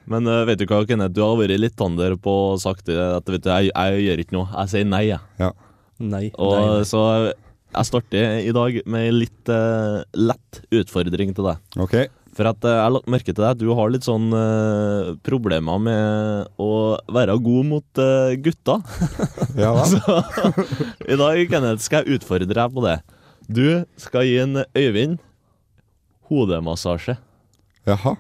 Men 0.08 0.30
uh, 0.30 0.43
vet 0.47 0.62
du 0.62 0.67
hva, 0.69 0.84
Kenneth, 0.88 1.15
du 1.15 1.23
har 1.25 1.34
vært 1.39 1.58
litt 1.60 1.75
tander 1.80 2.13
på 2.21 2.36
å 2.51 2.60
sagt 2.62 2.91
at 2.93 3.27
vet 3.27 3.43
du, 3.43 3.49
jeg, 3.49 3.71
jeg 3.73 4.06
gjør 4.06 4.23
ikke 4.23 4.38
noe. 4.38 4.47
Jeg 4.53 4.73
sier 4.75 4.88
nei, 4.88 5.03
jeg. 5.10 5.49
Nei. 5.97 6.27
Og 6.38 6.53
nei. 6.53 6.86
så 6.88 7.01
jeg 7.77 7.89
starter 7.89 8.38
i 8.45 8.53
dag 8.56 8.77
med 8.89 9.10
litt 9.15 9.51
uh, 9.51 10.06
lett 10.15 10.62
utfordring 10.77 11.34
til 11.36 11.49
deg. 11.49 11.65
OK? 11.84 11.97
For 12.38 12.45
at 12.52 12.65
eh, 12.67 12.76
jeg 12.76 12.86
har 12.86 12.93
lagt 12.93 13.10
merke 13.10 13.32
til 13.32 13.41
deg 13.41 13.56
at 13.56 13.62
du 13.62 13.69
har 13.73 13.89
litt 13.89 14.06
sånn 14.06 14.28
uh, 14.30 15.15
problemer 15.26 15.80
med 15.82 16.52
å 16.62 16.71
være 17.10 17.38
god 17.41 17.69
mot 17.71 18.02
uh, 18.02 18.34
gutta. 18.38 18.80
Ja 19.58 19.71
da. 19.73 19.86
Så 19.89 20.17
i 21.08 21.17
dag, 21.17 21.39
Kenneth, 21.50 21.82
skal 21.82 22.06
jeg 22.06 22.19
utfordre 22.19 22.52
deg 22.52 22.76
på 22.76 22.84
det. 22.86 23.00
Du 23.47 23.65
skal 23.97 24.28
gi 24.28 24.36
en 24.43 24.62
Øyvind 24.78 25.17
hodemassasje. 26.30 27.17
Jaha. 27.88 28.13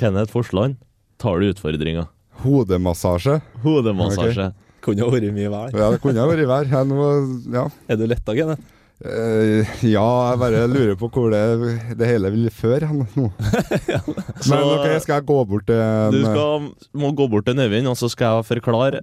Kenneth 0.00 0.32
Forsland, 0.32 0.78
tar 1.20 1.42
du 1.42 1.50
utfordringa? 1.50 2.06
Hodemassasje? 2.40 3.40
Hodemassasje. 3.66 4.52
Kunne 4.80 5.10
vært 5.12 5.34
mye 5.36 5.50
vær. 5.52 5.74
Ja, 5.76 5.90
det 5.92 6.00
kunne 6.00 6.24
vært 6.30 6.48
vær. 6.48 6.70
Ja, 6.70 6.84
nå, 6.88 7.08
ja. 7.52 7.66
Er 7.90 8.00
du 8.00 8.06
letta, 8.08 8.32
Kenneth? 8.38 8.79
Eh, 9.00 9.64
ja, 9.88 10.08
jeg 10.28 10.38
bare 10.42 10.66
lurer 10.68 10.96
på 11.00 11.08
hvor 11.08 11.30
det, 11.32 11.40
det 11.96 12.08
hele 12.10 12.28
vil 12.34 12.50
føre 12.52 12.90
hen 12.90 13.06
nå. 13.16 13.30
Så 14.44 14.52
Men 14.52 14.66
ok, 14.66 14.88
skal 15.00 15.14
jeg 15.14 15.26
gå 15.30 15.38
bort 15.48 15.64
til 15.70 15.80
en 15.80 16.12
du 16.12 16.20
skal, 16.26 16.66
må 17.00 17.12
gå 17.16 17.28
bort 17.32 17.48
til 17.48 17.62
Øyvind, 17.64 17.88
og 17.88 17.96
så 17.96 18.10
skal 18.12 18.36
jeg 18.36 18.48
forklare 18.50 19.00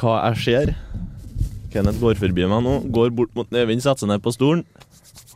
hva 0.00 0.14
jeg 0.30 0.40
ser. 0.46 0.72
Kenneth 1.74 2.00
går 2.00 2.16
forbi 2.20 2.48
meg 2.48 2.64
nå, 2.64 2.78
går 2.92 3.12
bort 3.16 3.36
mot 3.36 3.52
Øyvind, 3.52 3.84
setter 3.84 4.06
seg 4.06 4.14
ned 4.14 4.24
på 4.24 4.32
stolen. 4.32 4.64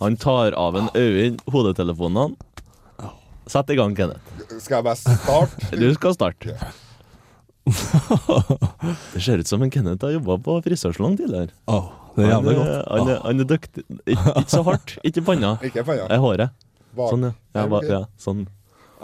Han 0.00 0.16
tar 0.20 0.56
av 0.56 0.80
en 0.80 0.88
Øyvind 0.96 1.44
hodetelefonene. 1.52 2.32
Sett 3.46 3.68
i 3.70 3.76
gang, 3.78 3.92
Kenneth. 3.94 4.24
Skal 4.58 4.80
jeg 4.80 4.88
bare 4.88 4.98
starte? 4.98 5.68
Du 5.84 5.86
skal 5.94 6.16
starte. 6.16 6.56
Det 9.12 9.20
ser 9.22 9.44
ut 9.44 9.52
som 9.52 9.62
en 9.62 9.70
Kenneth 9.70 10.02
har 10.08 10.16
jobba 10.16 10.40
på 10.42 10.58
frisørsalong 10.64 11.20
tidligere. 11.20 11.52
Åh, 11.70 11.92
det 12.16 12.24
er 12.24 12.30
jævlig 12.32 12.56
godt. 12.56 12.88
han, 12.90 13.08
er, 13.12 13.20
han 13.26 13.40
er 13.40 13.48
dyktig. 13.52 13.84
Ikke, 14.06 14.32
ikke 14.40 14.50
så 14.56 14.62
hardt. 14.66 14.96
Ikke 15.04 15.22
panna. 15.26 15.54
Ikke 15.68 15.84
panna. 15.84 16.06
Det 16.08 16.16
er 16.16 16.22
håret. 16.24 16.50
Bak. 16.96 17.10
Sånn, 17.12 17.24
ja. 17.28 17.32
ja, 17.60 17.66
ba, 17.68 17.80
ja 17.84 18.02
sånn. 18.18 18.46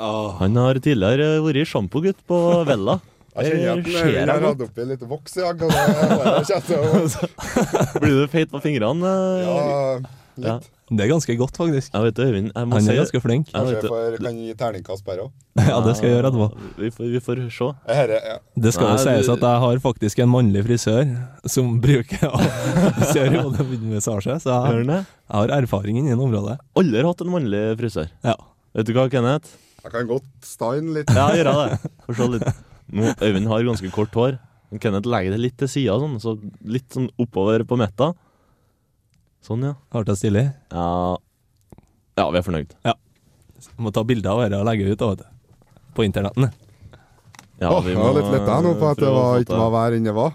Åh. 0.00 0.28
Han 0.40 0.56
har 0.56 0.78
tidligere 0.80 1.26
vært 1.44 1.68
sjampogutt 1.68 2.22
på 2.26 2.38
Vella. 2.68 2.98
Jeg 3.36 3.48
kjenner 3.48 3.70
at 3.72 3.84
den 3.86 3.94
øynene 3.96 4.32
har 4.32 4.42
hatt 4.44 4.62
oppi 4.66 4.84
litt 4.90 5.04
voks 5.08 5.36
i 5.38 5.40
dag. 5.40 5.62
og 5.64 5.70
det- 5.72 6.32
det 6.36 6.48
kjenner 6.50 6.96
jeg- 7.12 8.00
Blir 8.02 8.16
du 8.18 8.26
feit 8.32 8.50
på 8.52 8.60
fingrene? 8.64 9.12
Ja, 9.44 9.54
Ja. 10.36 10.54
litt. 10.58 10.68
Det 10.92 11.04
er 11.04 11.08
ganske 11.08 11.34
godt, 11.40 11.56
faktisk. 11.56 11.92
Jeg 11.94 12.04
vet 12.04 12.16
det, 12.18 12.24
Øyvind. 12.28 12.48
Jeg 12.52 12.68
må 12.68 12.76
Han 12.76 12.82
er 12.82 12.92
si 12.92 12.96
ganske 12.98 13.20
flink. 13.24 13.46
Jeg 13.48 13.54
vet 13.54 13.62
Kanskje 13.62 13.78
jeg 13.80 13.92
får, 13.92 14.16
kan 14.26 14.36
gi 14.42 14.54
terningkast 14.60 15.04
bare 15.06 15.24
òg. 15.24 15.30
Ja, 15.70 15.78
det 15.84 15.94
skal 15.96 16.08
jeg 16.08 16.16
gjøre 16.18 16.30
etterpå. 16.32 16.48
Vi 16.82 16.90
får, 16.96 17.08
vi 17.14 17.20
får 17.26 17.40
se. 17.56 17.68
Ja. 17.88 18.36
Det 18.66 18.72
skal 18.76 18.86
jo 18.88 18.92
Nei, 18.96 19.02
sies 19.06 19.26
du- 19.28 19.32
at 19.34 19.46
jeg 19.48 19.62
har 19.64 19.80
faktisk 19.86 20.22
en 20.24 20.32
mannlig 20.32 20.62
frisør 20.66 21.12
som 21.54 21.74
bruker 21.80 22.28
å 22.28 22.40
kjøre 23.14 23.42
hodemassasje, 23.46 24.38
så 24.44 24.52
jeg, 24.52 24.62
han 24.68 24.92
det? 24.92 25.00
jeg 25.06 25.36
har 25.38 25.54
erfaring 25.58 25.98
innen 26.02 26.20
området. 26.20 26.58
Alle 26.76 27.00
har 27.00 27.08
hatt 27.12 27.24
en 27.24 27.32
mannlig 27.34 27.62
frisør. 27.80 28.08
Ja. 28.24 28.36
Vet 28.76 28.88
du 28.88 28.92
hva, 28.96 29.08
Kenneth? 29.12 29.56
Jeg 29.82 29.92
kan 29.96 30.06
godt 30.12 30.28
steine 30.46 30.92
litt. 31.00 31.10
Ja, 31.12 31.30
gjør 31.36 31.48
jeg 31.52 31.72
det. 31.72 31.92
Få 32.06 32.14
se 32.20 32.28
litt. 32.36 32.48
Nå, 32.92 33.14
Øyvind 33.24 33.48
har 33.50 33.64
ganske 33.66 33.90
kort 33.94 34.12
hår. 34.20 34.36
Men 34.72 34.80
Kenneth 34.80 35.08
legger 35.10 35.34
det 35.34 35.40
litt 35.42 35.56
til 35.60 35.68
sida, 35.68 35.96
sånn, 36.00 36.14
så 36.22 36.36
litt 36.64 36.86
sånn 36.94 37.08
oppover 37.20 37.64
på 37.68 37.76
midten. 37.80 38.14
Sånn, 39.42 39.64
ja. 39.66 39.74
Har 39.94 40.06
det 40.08 40.18
stilig. 40.20 40.48
ja. 40.72 41.18
Ja, 42.18 42.26
vi 42.28 42.38
er 42.38 42.44
fornøyd. 42.44 42.74
Må 43.80 43.90
ta 43.94 44.02
bilder 44.04 44.34
av 44.34 44.42
dette 44.44 44.58
og 44.60 44.66
legge 44.68 44.90
ut 44.90 45.00
vet 45.00 45.22
du. 45.22 45.26
På 45.96 46.04
internetten. 46.04 46.50
Ja, 47.62 47.70
Åh, 47.70 47.86
jeg 47.86 47.96
var 47.96 48.16
litt 48.16 48.30
letta 48.34 48.58
nå 48.64 48.72
på 48.76 48.88
at 48.90 49.00
det 49.00 49.12
var, 49.14 49.38
ikke 49.40 49.58
var 49.60 49.70
vær 49.72 49.96
enn 49.96 50.08
det 50.08 50.14
var. 50.16 50.34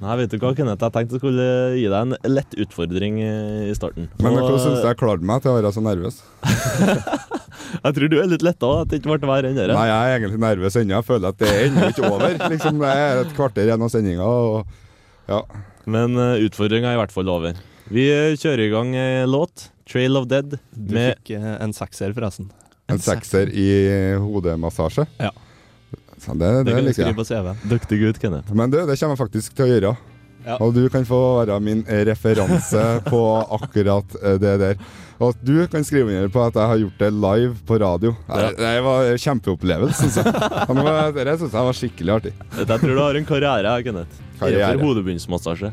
Nei, 0.00 0.14
vet 0.20 0.32
du 0.32 0.36
hva, 0.40 0.52
Kenneth? 0.56 0.82
Jeg 0.82 0.94
tenkte 0.94 1.16
jeg 1.16 1.20
skulle 1.22 1.46
gi 1.76 1.86
deg 1.90 1.96
en 1.98 2.32
lett 2.32 2.56
utfordring 2.64 3.20
eh, 3.24 3.68
i 3.70 3.74
starten. 3.76 4.08
Men 4.22 4.34
hva 4.34 4.44
hvordan 4.44 4.62
syns 4.62 4.82
du 4.82 4.88
jeg 4.88 4.98
klarte 5.00 5.28
meg 5.30 5.44
til 5.44 5.52
å 5.52 5.56
være 5.58 5.72
så 5.74 5.84
nervøs? 5.84 6.20
Jeg 7.82 7.96
tror 7.96 8.10
du 8.10 8.14
er 8.20 8.28
litt 8.30 8.44
letta 8.46 8.68
at 8.80 8.90
det 8.90 9.00
ikke 9.00 9.16
ble 9.16 9.28
verre 9.28 9.48
enn 9.50 9.56
det. 9.58 9.66
Nei, 9.74 9.86
jeg 9.88 9.96
er 9.96 10.20
egentlig 10.20 10.38
nervøs 10.42 10.76
ennå. 10.78 10.94
Jeg 10.94 11.06
føler 11.06 11.32
at 11.32 11.38
det 11.40 11.48
er 11.50 11.64
ennå 11.66 11.88
ikke 11.90 12.08
over. 12.08 12.34
Liksom, 12.52 12.78
det 12.82 12.90
er 12.92 13.20
et 13.24 13.32
kvarter 13.36 13.66
igjen 13.66 13.82
av 13.82 13.90
sendinga. 13.92 14.26
Og... 14.26 14.76
Ja. 15.28 15.40
Men 15.90 16.14
uh, 16.18 16.38
utfordringa 16.46 16.92
er 16.92 16.96
i 16.96 17.00
hvert 17.00 17.14
fall 17.14 17.30
over. 17.32 17.58
Vi 17.92 18.08
eh, 18.10 18.34
kjører 18.34 18.66
i 18.66 18.70
gang 18.72 18.94
låt, 19.30 19.70
'Trail 19.86 20.16
of 20.18 20.26
Dead', 20.26 20.58
Du 20.74 20.94
med 20.94 21.14
fikk 21.14 21.36
eh, 21.38 21.62
en 21.62 21.72
sekser, 21.76 22.14
forresten. 22.16 22.50
En 22.90 22.98
sekser 23.02 23.50
i 23.54 23.68
hodemassasje. 24.18 25.06
Ja. 25.22 25.30
Så 26.18 26.34
det, 26.34 26.46
Det 26.46 26.64
det 26.64 26.74
kan 26.74 26.84
du 26.84 26.92
skrive 26.92 27.14
på 27.14 27.24
CV 27.28 27.46
Duktig 27.46 27.70
dyktig 27.70 27.98
gutt, 28.02 28.20
Kenneth. 28.22 28.52
Men 28.54 28.70
du, 28.70 28.78
det 28.78 28.98
kommer 28.98 29.14
jeg 29.14 29.22
faktisk 29.22 29.56
til 29.56 29.66
å 29.66 29.70
gjøre. 29.70 29.96
Ja. 30.46 30.58
Og 30.62 30.74
du 30.74 30.84
kan 30.90 31.02
få 31.06 31.18
være 31.40 31.58
min 31.62 31.82
referanse 31.86 32.84
på 33.10 33.22
akkurat 33.58 34.14
eh, 34.22 34.38
det 34.42 34.54
der. 34.62 34.86
Og 35.16 35.32
at 35.32 35.42
du 35.46 35.54
kan 35.70 35.84
skrive 35.86 36.12
under 36.12 36.30
på 36.30 36.42
at 36.44 36.58
jeg 36.58 36.70
har 36.70 36.80
gjort 36.82 37.00
det 37.00 37.10
live 37.14 37.54
på 37.66 37.78
radio. 37.80 38.14
Ja. 38.28 38.40
Det, 38.46 38.52
det 38.60 38.76
var 38.84 39.10
en 39.10 39.18
kjempeopplevelse, 39.22 40.10
syns 40.10 40.18
jeg. 40.20 41.14
Det 41.16 41.38
syns 41.40 41.52
jeg 41.52 41.68
var 41.70 41.78
skikkelig 41.78 42.16
artig. 42.18 42.32
Jeg 42.58 42.66
tror 42.68 42.94
du 42.94 43.02
har 43.02 43.18
en 43.18 43.28
karriere, 43.28 43.76
Kenneth. 43.86 44.22
Karriere. 44.38 44.74
Innenfor 44.74 44.90
hodebunnsmassasje. 44.90 45.72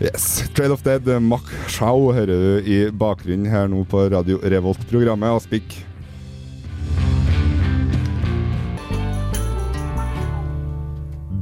Yes. 0.00 0.48
Trail 0.54 0.72
of 0.72 0.82
Dead, 0.84 1.02
Mach 1.20 1.42
Mack 1.42 1.70
Shao 1.74 2.12
hører 2.14 2.26
du 2.62 2.68
i 2.70 2.76
bakgrunnen 2.94 3.50
her 3.50 3.66
nå 3.72 3.80
på 3.90 4.04
Radio 4.12 4.38
Revolt-programmet 4.44 5.34
Aspik. 5.40 5.80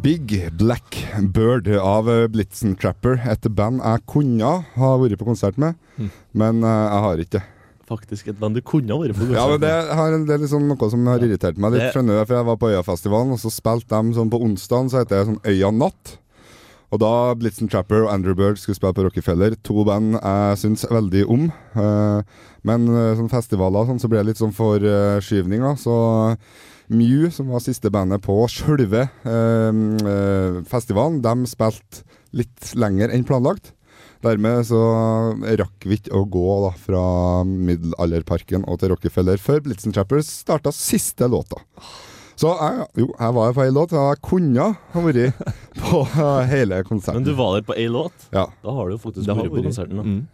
Big 0.02 0.50
Black 0.52 1.06
Bird 1.34 1.68
av 1.68 2.10
eh, 2.10 2.26
Blitzen 2.30 2.76
Trapper, 2.78 3.18
et 3.30 3.46
band 3.56 3.80
jeg 3.82 4.02
kunne 4.10 4.50
ha 4.76 4.90
vært 5.00 5.18
på 5.20 5.26
konsert 5.28 5.58
med, 5.58 5.74
Mm. 5.96 6.10
men 6.36 6.58
eh, 6.68 6.68
jeg 6.92 7.02
har 7.06 7.20
ikke. 7.24 7.40
Faktisk 7.88 8.28
et 8.28 8.38
band 8.38 8.54
du 8.58 8.60
kunne 8.66 8.92
ha 8.92 8.98
vært 9.00 9.14
på. 9.16 9.24
konsert 9.24 9.32
med. 9.32 9.38
Ja, 9.40 9.46
men 9.48 9.62
det, 9.62 9.72
har, 9.96 10.16
det 10.28 10.34
er 10.34 10.42
liksom 10.42 10.66
noe 10.68 10.90
som 10.92 11.06
har 11.08 11.22
irritert 11.24 11.56
meg 11.62 11.72
litt. 11.72 11.86
Skjønner 11.94 12.18
du, 12.20 12.26
for 12.28 12.36
Jeg 12.36 12.46
var 12.50 12.58
på 12.60 12.70
Øyafestivalen, 12.74 13.32
og 13.32 13.40
så 13.40 13.52
spilte 13.54 14.02
de 14.02 14.16
sånn 14.18 14.30
på 14.32 14.40
onsdagen, 14.44 14.90
så 14.92 15.00
heter 15.00 15.22
det 15.22 15.26
sånn 15.30 15.40
Øya 15.48 15.70
Natt. 15.72 16.16
Og 16.94 17.00
da 17.02 17.12
Blitzen 17.38 17.70
Trapper 17.70 18.04
og 18.04 18.12
Andrew 18.12 18.36
Bird 18.38 18.60
skulle 18.60 18.78
spille 18.78 18.94
på 18.94 19.06
Rockefeller, 19.06 19.56
to 19.66 19.82
band 19.86 20.14
jeg 20.20 20.60
syns 20.62 20.86
veldig 20.90 21.24
om. 21.32 21.48
Eh, 21.50 22.36
men 22.66 22.86
eh, 22.92 23.12
sånn 23.18 23.32
festivaler 23.32 23.88
sånn, 23.88 24.00
så 24.02 24.10
ble 24.10 24.22
det 24.22 24.30
litt 24.30 24.42
sånn 24.42 24.54
forskyvninger. 24.56 25.78
Så 25.82 25.96
Mew, 26.86 27.26
som 27.34 27.50
var 27.50 27.64
siste 27.64 27.90
bandet 27.90 28.22
på 28.22 28.36
sjølve 28.50 29.08
eh, 29.26 29.80
eh, 30.12 30.60
festivalen, 30.70 31.22
de 31.24 31.50
spilte 31.50 32.04
litt 32.36 32.74
lenger 32.78 33.10
enn 33.14 33.26
planlagt. 33.26 33.72
Dermed 34.24 34.64
så 34.66 34.80
rakk 35.60 35.86
vi 35.86 35.98
ikke 35.98 36.14
å 36.16 36.24
gå 36.30 36.52
da, 36.64 36.72
fra 36.80 37.04
Middelalderparken 37.46 38.64
og 38.66 38.80
til 38.80 38.94
Rockefeller 38.94 39.40
før 39.42 39.60
Blitzen 39.66 39.94
Trappers 39.94 40.30
starta 40.40 40.72
siste 40.74 41.28
låta. 41.30 41.60
Så 42.36 42.52
jeg, 42.52 42.86
jo, 43.00 43.10
jeg 43.16 43.36
var 43.38 43.54
på 43.56 43.64
ei 43.64 43.72
låt, 43.72 43.94
og 43.96 44.10
jeg 44.12 44.22
kunne 44.24 44.70
ha 44.76 45.04
vært 45.06 45.38
på 45.80 46.02
hele 46.52 46.82
konserten. 46.84 47.22
Men 47.22 47.28
du 47.28 47.36
var 47.38 47.56
der 47.56 47.64
på 47.64 47.76
ei 47.76 47.88
låt. 47.88 48.28
Ja. 48.34 48.44
Da 48.64 48.74
har 48.76 48.88
du 48.88 48.96
jo 48.96 49.00
faktisk 49.00 49.30
vært 49.30 49.52
på 49.54 49.64
konserten. 49.64 50.02
Da. 50.02 50.04
Mm. 50.04 50.24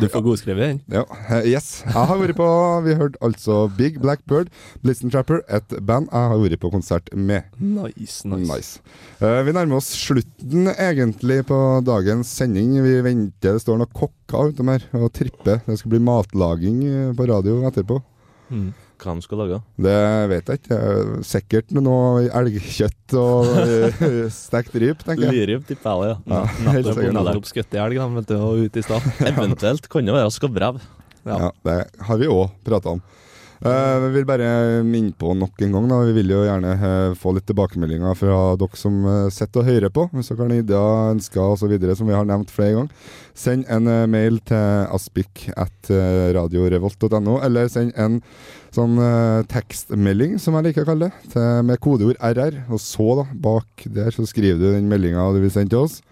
Du 0.00 0.06
får 0.08 0.22
godskrevet 0.22 0.62
den. 0.62 0.80
Ja, 0.92 1.02
yes. 1.42 1.82
Jeg 1.86 2.06
har 2.06 2.18
vært 2.20 2.36
på 2.38 2.48
Vi 2.84 2.94
hørte 2.98 3.18
altså 3.24 3.64
Big 3.78 3.98
Black 4.02 4.22
Bird, 4.30 4.50
Blitzen 4.84 5.10
Trapper, 5.10 5.42
et 5.50 5.74
band 5.82 6.10
jeg 6.12 6.32
har 6.32 6.42
vært 6.42 6.62
på 6.62 6.70
konsert 6.72 7.10
med. 7.14 7.48
Nice, 7.58 8.22
nice. 8.28 8.46
Nice. 8.46 8.82
Uh, 9.22 9.40
vi 9.46 9.54
nærmer 9.56 9.80
oss 9.80 9.90
slutten 9.96 10.70
egentlig 10.76 11.42
på 11.50 11.58
dagens 11.86 12.30
sending. 12.30 12.76
Vi 12.84 12.94
venter, 13.04 13.56
det 13.56 13.64
står 13.64 13.82
noen 13.82 13.96
kokker 13.96 14.52
utom 14.52 14.72
her 14.74 14.86
og 15.00 15.10
tripper. 15.16 15.62
Det 15.66 15.80
skal 15.80 15.96
bli 15.96 16.02
matlaging 16.04 16.78
eh, 16.86 17.12
på 17.16 17.26
radio 17.30 17.60
etterpå. 17.68 17.98
Mm. 18.52 18.70
Hva 19.02 19.14
de 19.18 19.24
skal 19.24 19.40
lage? 19.42 19.56
Det 19.82 19.96
vet 20.30 20.50
jeg 20.52 20.60
ikke. 20.62 20.78
Sikkert 21.26 21.72
med 21.74 21.86
noe 21.88 22.22
elgkjøtt 22.28 23.16
og 23.18 23.48
eh, 23.64 24.04
stekt 24.30 24.76
ryp, 24.78 25.02
tenker 25.02 25.26
jeg. 25.26 25.34
Lyrip 25.40 25.66
tipper 25.66 26.06
jeg, 26.06 26.18
Ja, 26.30 26.42
ja. 26.42 26.42
helt 26.70 26.86
Nettopp, 26.92 27.02
nettopp 27.18 27.48
skutt 27.50 27.74
elg, 27.82 27.98
de, 27.98 28.08
vet 28.20 28.30
du, 28.30 28.36
og 28.38 28.62
ute 28.66 28.82
i 28.82 28.86
stad. 28.86 29.08
Eventuelt 29.32 29.88
kan 29.90 30.06
det 30.06 30.14
være 30.14 30.30
skabbrev. 30.34 30.78
Ja. 31.26 31.38
Ja, 31.48 31.50
det 31.66 31.76
har 32.06 32.18
vi 32.22 32.30
òg 32.30 32.54
prata 32.66 32.94
om. 32.96 33.02
Eh, 33.62 33.96
vi 34.02 34.08
vil 34.16 34.24
bare 34.26 34.46
minne 34.82 35.14
på 35.14 35.36
nok 35.38 35.60
en 35.62 35.74
gang. 35.76 35.84
Da. 35.86 36.00
Vi 36.08 36.14
vil 36.16 36.32
jo 36.34 36.40
gjerne 36.42 36.72
eh, 36.74 37.12
få 37.14 37.30
litt 37.36 37.46
tilbakemeldinger 37.46 38.16
fra 38.18 38.38
dere 38.58 38.78
som 38.80 38.96
uh, 39.06 39.28
sitter 39.30 39.62
og 39.62 39.68
hører 39.70 39.92
på. 39.94 40.08
Hvis 40.10 40.32
dere 40.32 40.48
har 40.48 40.54
ideer, 40.56 41.12
ønsker 41.12 41.44
osv., 41.44 41.76
som 41.94 42.10
vi 42.10 42.16
har 42.16 42.26
nevnt 42.26 42.50
flere 42.50 42.74
ganger. 42.74 43.12
Send 43.38 43.70
en 43.70 43.86
mail 44.10 44.40
til 44.50 44.88
aspik 44.92 45.46
at 45.54 45.88
radiorevolt.no, 46.36 47.38
eller 47.46 47.70
send 47.72 47.94
en 47.96 48.18
sånn 48.74 48.98
tekstmelding, 49.48 50.34
som 50.42 50.58
jeg 50.58 50.66
liker 50.66 50.84
å 50.84 50.90
kalle 50.90 51.08
det, 51.08 51.30
til, 51.32 51.46
med 51.64 51.80
kodeord 51.80 52.20
RR. 52.20 52.58
Og 52.68 52.82
så, 52.82 53.06
da, 53.22 53.24
bak 53.46 53.86
der, 53.86 54.10
så 54.12 54.26
skriver 54.28 54.60
du 54.60 54.68
den 54.74 54.90
meldinga 54.90 55.30
du 55.32 55.40
vil 55.40 55.54
sende 55.54 55.72
til 55.72 55.86
oss. 55.86 56.02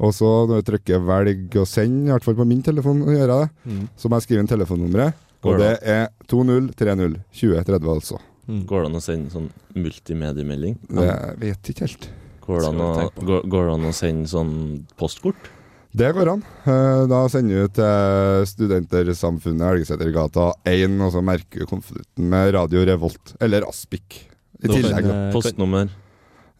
Og 0.00 0.14
så 0.16 0.30
når 0.48 0.62
du 0.62 0.70
trykker 0.70 1.04
'velg 1.04 1.60
og 1.60 1.68
send', 1.68 2.08
i 2.08 2.14
hvert 2.14 2.24
fall 2.24 2.38
på 2.40 2.48
min 2.48 2.64
telefon, 2.64 3.04
gjør 3.04 3.20
jeg 3.20 3.28
det, 3.28 3.50
Mm. 3.66 3.88
så 3.96 4.08
må 4.08 4.16
jeg 4.16 4.24
skrive 4.26 4.40
inn 4.40 4.50
telefonnummeret. 4.54 5.20
Går 5.44 5.54
Og 5.54 5.60
det 5.60 5.72
er 5.94 6.06
2030 6.30 7.18
2030, 7.36 7.90
altså. 7.92 8.20
Mm. 8.48 8.62
Går 8.68 8.84
det 8.84 8.88
an 8.90 8.98
å 8.98 9.02
sende 9.04 9.32
sånn 9.32 9.50
multimediemelding? 9.76 10.78
Det 10.88 11.10
vet 11.40 11.70
ikke 11.72 11.86
helt. 11.86 12.08
Går 12.44 12.60
det 12.60 12.70
an 12.70 12.80
å, 12.84 12.88
går, 13.24 13.68
det 13.68 13.74
an 13.74 13.86
å 13.88 13.92
sende 13.96 14.28
sånn 14.28 14.54
postkort? 15.00 15.50
Det 15.94 16.10
går 16.16 16.28
an. 16.32 16.42
Eh, 16.66 17.04
Da 17.08 17.20
sender 17.30 17.62
vi 17.62 17.68
til 17.78 18.48
Studentersamfunnet 18.50 19.68
Elgesetergata 19.70 20.48
1, 20.66 20.98
og 21.06 21.12
så 21.14 21.22
merker 21.24 21.62
vi 21.62 21.68
konvolutten 21.70 22.26
med 22.32 22.50
Radio 22.56 22.82
Revolt, 22.88 23.36
eller 23.40 23.64
Aspik. 23.68 24.24
I 24.64 24.68
tillegg, 24.68 25.06
eh, 25.06 25.30
Postnummer? 25.32 25.88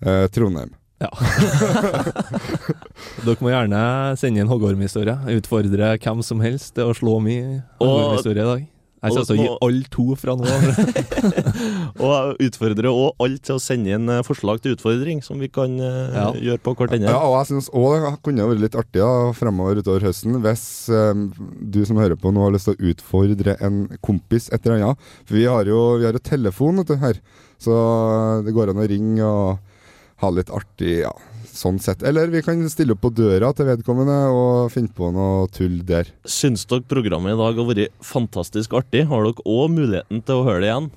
Eh, 0.05 0.27
Trondheim. 0.33 0.73
Ja. 1.03 1.11
Dere 3.25 3.42
må 3.42 3.51
gjerne 3.51 3.81
sende 4.20 4.40
inn 4.40 4.49
hoggormhistorie. 4.49 5.16
Utfordre 5.37 5.97
hvem 5.99 6.23
som 6.25 6.40
helst 6.44 6.77
til 6.79 6.92
å 6.92 6.97
slå 6.97 7.18
min 7.25 7.59
hoggormhistorie 7.83 8.44
i 8.44 8.49
dag. 8.53 8.70
Jeg 9.04 9.12
skal 9.12 9.22
altså 9.22 9.36
gi 9.36 9.48
alle 9.66 9.88
to 9.92 10.04
fra 10.16 10.34
nå 10.38 10.44
av. 10.48 10.62
Og 12.04 12.40
utfordrer 12.46 12.88
òg 12.90 13.20
alle 13.22 13.40
til 13.44 13.58
å 13.58 13.62
sende 13.62 13.92
inn 13.96 14.08
eh, 14.12 14.22
forslag 14.26 14.62
til 14.64 14.74
utfordring, 14.76 15.20
som 15.24 15.40
vi 15.42 15.50
kan 15.52 15.76
eh, 15.78 16.14
Ja. 16.14 16.26
gjøre 16.48 16.62
på 16.64 16.74
kort 16.78 16.94
ende. 16.96 17.10
Ja, 17.10 17.20
og 17.20 17.36
jeg 17.42 17.50
syns 17.52 17.68
òg 17.76 17.98
det 18.06 18.12
kunne 18.24 18.48
vært 18.48 18.62
litt 18.64 18.78
artig 18.80 19.02
da, 19.02 19.10
fremover 19.36 19.80
utover 19.82 20.06
høsten 20.08 20.40
hvis 20.44 20.64
um, 20.92 21.26
du 21.60 21.82
som 21.86 22.00
hører 22.00 22.16
på 22.20 22.32
nå 22.34 22.46
har 22.46 22.54
lyst 22.56 22.70
til 22.70 22.76
å 22.78 22.90
utfordre 22.94 23.56
en 23.64 23.84
kompis 24.04 24.48
et 24.52 24.64
eller 24.64 24.80
annet. 24.80 25.12
For 25.28 25.38
vi 25.38 25.44
har 25.50 25.68
jo, 25.68 25.82
vi 26.00 26.08
har 26.08 26.16
jo 26.16 26.24
telefon 26.24 26.80
vet 26.82 26.90
du, 26.94 26.96
her, 27.04 27.20
så 27.60 27.76
det 28.46 28.54
går 28.56 28.72
an 28.72 28.82
å 28.82 28.88
ringe 28.90 29.28
og 29.28 29.60
ha 30.24 30.30
litt 30.32 30.50
artig, 30.54 31.00
ja, 31.04 31.12
sånn 31.54 31.78
sett. 31.82 32.02
Eller 32.06 32.28
vi 32.32 32.42
kan 32.44 32.60
stille 32.72 32.96
opp 32.96 33.02
på 33.04 33.12
døra 33.14 33.52
til 33.56 33.68
vedkommende 33.70 34.16
og 34.34 34.72
finne 34.74 34.90
på 34.94 35.08
noe 35.14 35.46
tull 35.54 35.78
der. 35.86 36.10
Syns 36.26 36.66
dere 36.70 36.84
programmet 36.90 37.34
i 37.36 37.40
dag 37.40 37.60
har 37.62 37.68
vært 37.70 37.94
fantastisk 38.04 38.74
artig? 38.78 39.06
Har 39.10 39.24
dere 39.28 39.46
òg 39.46 39.72
muligheten 39.74 40.22
til 40.26 40.40
å 40.40 40.44
høre 40.48 40.60
det 40.64 40.70
igjen 40.72 40.90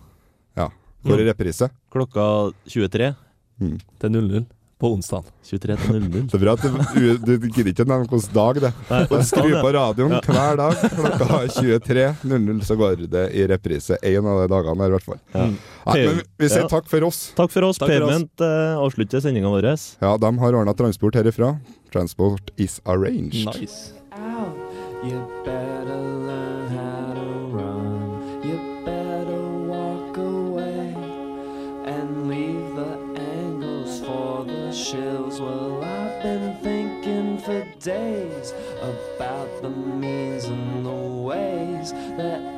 Ja. 0.57 0.69
Går 1.05 1.21
i 1.23 1.29
reprise. 1.29 1.69
klokka 1.93 2.51
23? 2.67 3.13
til 3.57 4.11
00 4.13 4.45
på 4.79 4.91
onsdag. 4.93 5.23
23.00. 5.43 6.27
Det 6.29 6.37
er 6.37 6.41
bra 6.43 6.53
at 6.53 6.65
du, 6.93 7.07
du, 7.17 7.47
gidder 7.49 7.71
ikke 7.71 7.85
å 7.85 7.89
nevne 7.89 8.09
hvilken 8.11 8.35
dag 8.35 8.59
det 8.61 8.69
er. 8.69 9.07
Nei, 9.09 9.21
Skru 9.25 9.49
på 9.55 9.71
radioen 9.73 10.13
hver 10.27 10.59
dag 10.59 10.83
klokka 10.83 11.41
23.00, 11.57 12.61
så 12.67 12.77
går 12.79 13.07
det 13.09 13.25
i 13.37 13.47
reprise 13.49 13.97
en 13.97 14.29
av 14.29 14.43
de 14.43 14.51
dagene 14.53 14.85
her, 14.85 14.93
i 14.93 14.97
hvert 14.97 15.07
fall. 15.07 15.19
Ja. 15.33 15.47
Nei, 15.87 15.97
men 16.03 16.21
vi 16.37 16.51
sier 16.51 16.65
Ja. 16.67 16.71
takk 16.71 16.89
for 16.91 17.09
oss. 17.09 17.31
Takk 17.37 17.53
for 17.53 17.69
oss. 17.69 17.81
Payment 17.81 18.43
eh, 18.43 18.77
avslutter 18.77 19.23
sendinga 19.23 19.49
vår. 19.53 19.71
Ja, 20.03 20.15
de 20.17 20.33
har 20.43 20.61
ordna 20.61 20.77
transport 20.77 21.17
herifra. 21.17 21.55
Transport 21.93 22.51
is 22.57 22.81
arranged. 22.85 23.45
Nice. 23.47 23.93
Ow. 24.13 24.53
You 25.03 25.21
better 25.45 25.87
days 37.79 38.53
about 38.81 39.61
the 39.61 39.69
means 39.69 40.45
and 40.45 40.85
the 40.85 40.91
ways 40.91 41.91
that 41.91 42.56